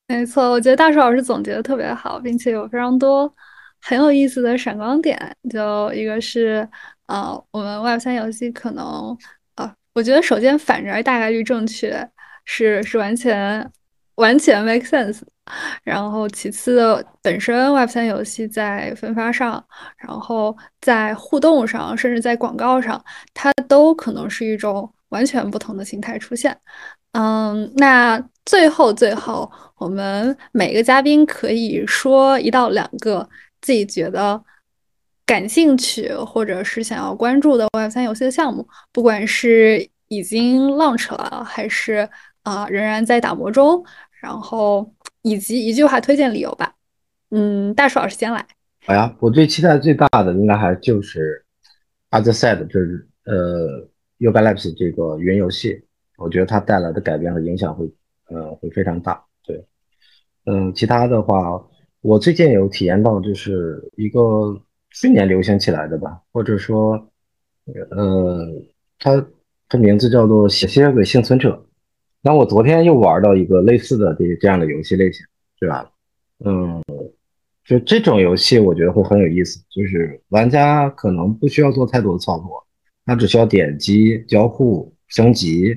[0.08, 3.32] 没错，我觉得大树老师总结的特别好，并且有非常多
[3.80, 5.16] 很有意思的闪光点。
[5.48, 6.68] 就一个是，
[7.06, 9.16] 呃，我们 Web 三游戏可能，
[9.54, 12.08] 呃，我觉得首先反着大概率正确，
[12.44, 13.70] 是是完全
[14.16, 15.22] 完全 make sense。
[15.84, 19.64] 然后其次，本身 Web 三游戏在分发上，
[19.98, 23.00] 然后在互动上，甚至在广告上，
[23.32, 24.92] 它都可能是一种。
[25.10, 26.58] 完全不同的形态出现，
[27.12, 33.28] 嗯，那最后最后，我们每个嘉宾可以说一到两个
[33.60, 34.42] 自己觉得
[35.24, 42.08] 感兴趣或者是想要关注的 Web 三游戏的项目，不管是已经 launch 了，还是
[42.42, 43.84] 啊仍然在打磨中，
[44.20, 44.92] 然后
[45.22, 46.74] 以及一句话推荐理由吧。
[47.30, 48.44] 嗯，大树老师先来。
[48.84, 51.44] 好呀，我最期待最大的应该还就是
[52.10, 53.88] Other Side，就是呃。
[54.18, 55.82] Yuga Labs 这个云游戏，
[56.16, 57.90] 我觉得它带来的改变和影响会，
[58.28, 59.22] 呃，会非常大。
[59.44, 59.64] 对，
[60.46, 61.62] 嗯，其他的话，
[62.00, 64.60] 我最近有体验到，就是一个
[64.90, 66.92] 去年流行起来的吧，或者说，
[67.90, 68.46] 呃，
[68.98, 69.26] 它
[69.68, 71.50] 它名字叫做《吸血鬼幸存者》。
[72.22, 75.24] 那我昨天又玩到一个类似的这这样的游戏类型，
[75.60, 75.90] 对吧？
[76.44, 76.82] 嗯，
[77.64, 82.65] 就这种游戏，我觉得会很有意思，就是玩家可能不需要做太多的操作。
[83.06, 85.74] 他只需要点击交互升级，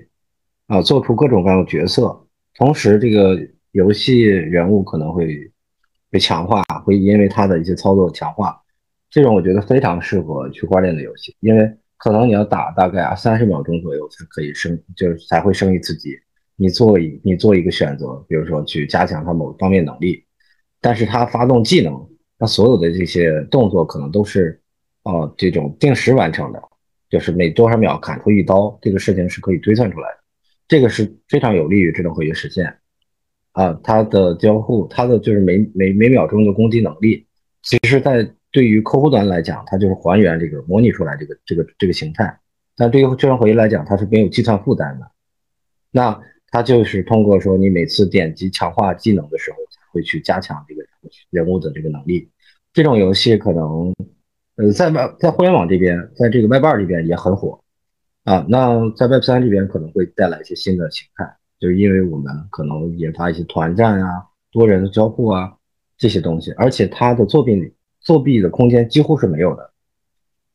[0.68, 2.26] 啊，做出各种各样的角色。
[2.56, 3.40] 同时，这个
[3.72, 5.50] 游戏人物可能会
[6.10, 8.60] 被强化，会因为他的一些操作强化。
[9.10, 16.18] 这种我觉得非常适合区块链的游戏，因为可能你要打大概三十秒钟左右才可以升，就是才会升一次级。
[16.56, 20.26] 你做一你做一个选择，比如说去加强他某方面能力，
[20.82, 21.94] 但是他发动技能，
[22.38, 24.62] 他所有的这些动作可能都是
[25.04, 26.62] 哦这种定时完成的，
[27.10, 30.18] 就是每多少秒砍出一刀，这个事情是可以推算出来的，
[30.68, 32.78] 这个是非常有利于智能合约实现。
[33.54, 37.26] 啊，它的交互，它的就是每每每秒钟的攻击能力，
[37.64, 42.40] 其实，在对于客户端来讲，它就是还原这个模拟出来这个这个这个形态，
[42.78, 45.12] 但对于智能合约来讲，它是没有计算负担的。
[45.92, 50.84] 那它就是通过说，你每次点击强化技能的时候，才会去加强这个
[51.32, 52.30] 人物的这个能力。
[52.72, 53.94] 这种游戏可能，
[54.60, 57.62] 呃，在外在互联网这边，在这个 Web 二这边也很火
[58.26, 58.46] 啊。
[58.50, 61.38] 那在 Web 三这边可能会带来一些新的形态。
[61.60, 64.10] 就是因为我们可能研发一些团战啊、
[64.52, 65.54] 多人的交互啊
[65.98, 69.72] 这些东西，而且它的作弊作弊的空间几乎是没有的。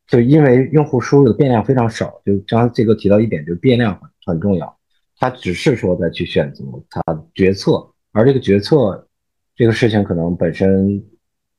[0.07, 4.77] 就因为用户输入的变量非常少，就刚刚这个提到一点，就是变量很很重要。
[5.17, 7.01] 它只是说再去选择它
[7.33, 9.07] 决策，而这个决策
[9.55, 11.03] 这个事情可能本身，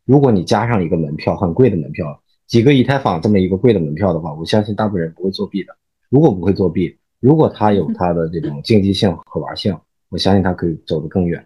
[0.04, 5.76] 如果你加上一个门票很贵的门票，几个以太坊这么一个贵的门票的话，我相信大部分人不会作弊的。
[6.08, 6.98] 如果不会作弊。
[7.18, 9.76] 如果他有他的这种竞技性、和玩性，
[10.10, 11.44] 我相信他可以走得更远。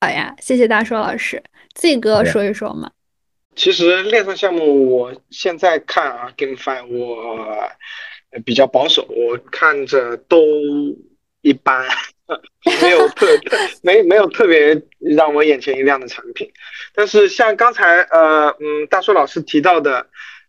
[0.00, 1.42] 好呀，谢谢大硕老师。
[1.76, 2.90] Z 哥说一说嘛。
[3.54, 7.70] 其实链上项目，我现在看啊，GameFi 我
[8.44, 10.36] 比较保守，我看着都
[11.40, 11.86] 一般，
[12.82, 13.26] 没有特
[13.82, 16.50] 没没有特别让我眼前一亮的产品。
[16.94, 20.06] 但是像刚才呃嗯大叔老师提到的。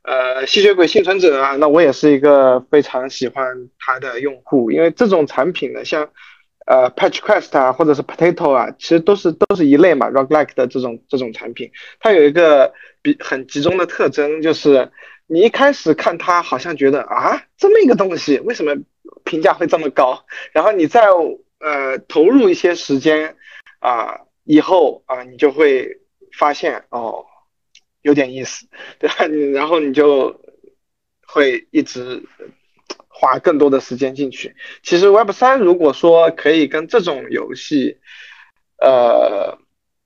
[0.08, 3.44] 呃，吸血鬼幸存者啊，那我也是一个非常喜欢
[3.80, 6.08] 它的用户，因为这种产品呢，像
[6.68, 14.92] 呃 Patch Quest 啊，或者是 Potato 啊，其实都是都是一类嘛，Roguelike 的这种这种产品，它有一个比很集中的特征，就是
[15.26, 18.76] 你一开始看它，好像觉得啊，这么一个东西，为什么
[19.24, 20.24] 评价会这么高？
[20.52, 21.08] 然后你再
[21.60, 23.36] 呃投入一些时间
[23.80, 26.00] 啊，以后啊，你就会
[26.38, 27.26] 发现哦。
[28.02, 28.68] 有点意思，
[29.00, 29.26] 对吧？
[29.26, 30.40] 你 然后你就
[31.26, 32.22] 会一直
[33.08, 34.56] 花更多的时间进去。
[34.84, 37.98] 其实 Web 三如果说可以跟这种游戏，
[38.78, 39.58] 呃，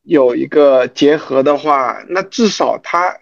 [0.01, 3.19] 有一个结合的话，那至少它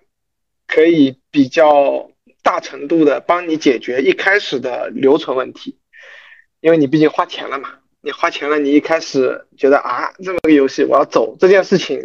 [0.68, 2.12] 可以比较
[2.44, 5.80] 大程度的帮你解决一开始的留存问题，
[6.62, 7.77] 因为你毕竟花钱了嘛。
[8.02, 12.02] 你花钱了，你一开始觉得啊，这么个游戏我要走这件事情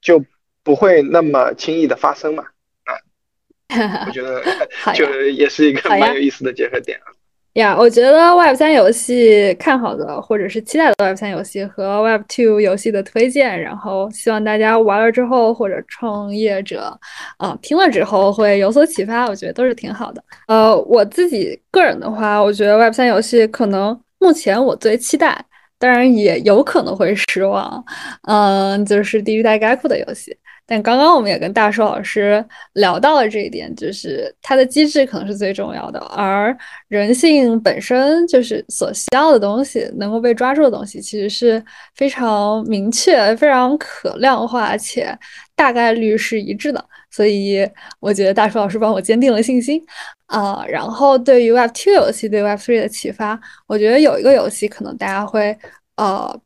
[0.00, 0.24] 就。
[0.62, 2.44] 不会那么轻易的发生嘛？
[2.84, 4.42] 啊，我觉得
[4.94, 7.08] 就也是一个蛮有意思的结合点啊。
[7.54, 16.96] 呀，我觉得 Web 三游戏看好的或者是期待的 Web 三游戏和 Web Two 游戏的推荐，然后希望大家玩了之后或者创业者
[17.38, 20.22] 啊听了之后会有所启发，我觉得都是挺好的。
[20.46, 25.44] 呃，我自己个人的话，我觉得 Web 三游戏可能目前我最期待。
[25.80, 27.82] 当然也有可能会失望，
[28.28, 30.36] 嗯，就是地狱代概库的游戏。
[30.66, 32.44] 但刚刚我们也跟大硕老师
[32.74, 36.54] 聊到了这一点，就是它的机制可能是最重要的，而
[36.88, 41.64] 人性本身就是所需要的东西，能够被抓住的东西，其实是
[41.94, 45.18] 非常明确、非常可量化且
[45.56, 46.84] 大概率是一致的。
[47.10, 47.66] 所以
[47.98, 49.82] 我觉得大硕老师帮我坚定了信心。
[50.30, 55.56] 呃，然后对于 Web Two 游戏对 Web Three 的启发，我觉得有一个游戏可能大家会
[55.96, 56.40] 呃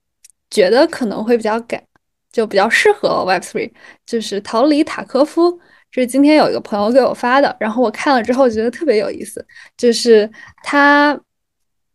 [0.51, 1.86] 觉得可能会比较改，
[2.32, 3.70] 就比较适合 Web Three，
[4.06, 5.52] 就是《逃离塔科夫》。
[5.90, 9.47] 这是今天有一个朋友给我发的，然后我看了之后觉得特别有意思，
[9.77, 10.28] 就是
[10.62, 11.20] 它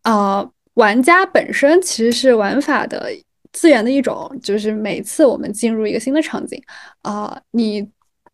[0.02, 3.10] 啊，玩家本身其实是玩法的
[3.52, 6.62] 资源的一种，就是每次我们进入一个新的场景
[7.02, 7.90] 啊，你。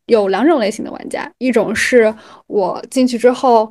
[0.07, 2.13] 有两种类型的玩家，一种是
[2.47, 3.71] 我进去之后，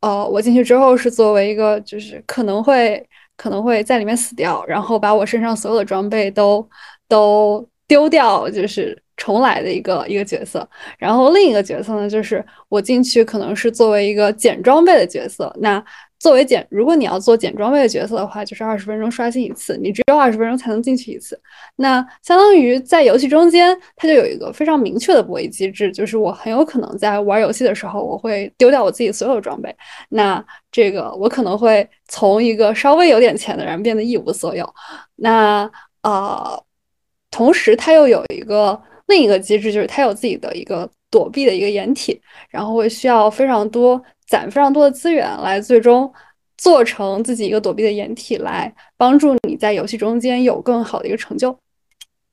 [0.00, 3.04] 呃，我进去之后是作为一个就是可能会
[3.36, 6.68] 可能会在里面死掉，然后把我身上所有的装备都
[7.08, 10.68] 都丢掉，就是重来的一个一个角色。
[10.98, 15.54] 然后另一个角色呢，就是我进去可能是作为一个捡装备的角色。
[15.60, 15.82] 那
[16.20, 21.40] 作为捡，如果你要做捡装备的角色的话，就是二十分钟刷新一次，你只有二十分钟才能进去一次。
[21.76, 29.74] 那相当于在游戏中间，它就有一个非常明确的博弈机制，就是我很有可能在玩游戏的时候，我会丢掉我自己所有装备。
[30.10, 34.70] 那这个我可能会从一个稍微有点钱的人变得一无所有。
[35.16, 35.70] 那
[36.02, 36.62] 呃，
[37.30, 42.20] 同时它又有一个另一个机制，就是它有自己的一个躲避的一个掩体，
[42.50, 44.02] 然后会需要非常多。
[44.30, 46.10] 攒非常多的资源来最终
[46.56, 51.58] 做成自己一个躲避的掩体，来帮助你在游戏中间有更好的一个成就。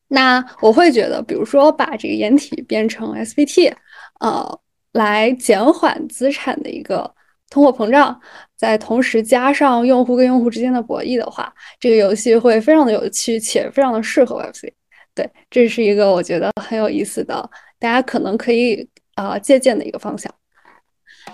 [0.09, 3.73] 那我会觉得，比如说把这个掩体变成 SPT，
[4.19, 4.59] 呃，
[4.91, 7.11] 来减缓资产的一个
[7.49, 8.21] 通货膨胀，
[8.55, 14.71] 在同时加上用户跟用户之间的博弈的话，这个游戏会非常的有趣且非常的适合 Web3。
[15.15, 17.49] 对，这是一个我觉得很有意思的，
[17.79, 20.31] 大家可能可以啊借鉴的一个方向。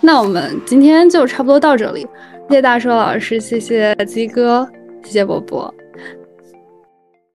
[0.04, 2.02] 那我们今天就差不多到这里，
[2.50, 4.68] 谢谢大硕老师，谢谢鸡哥，
[5.02, 5.74] 谢谢伯伯。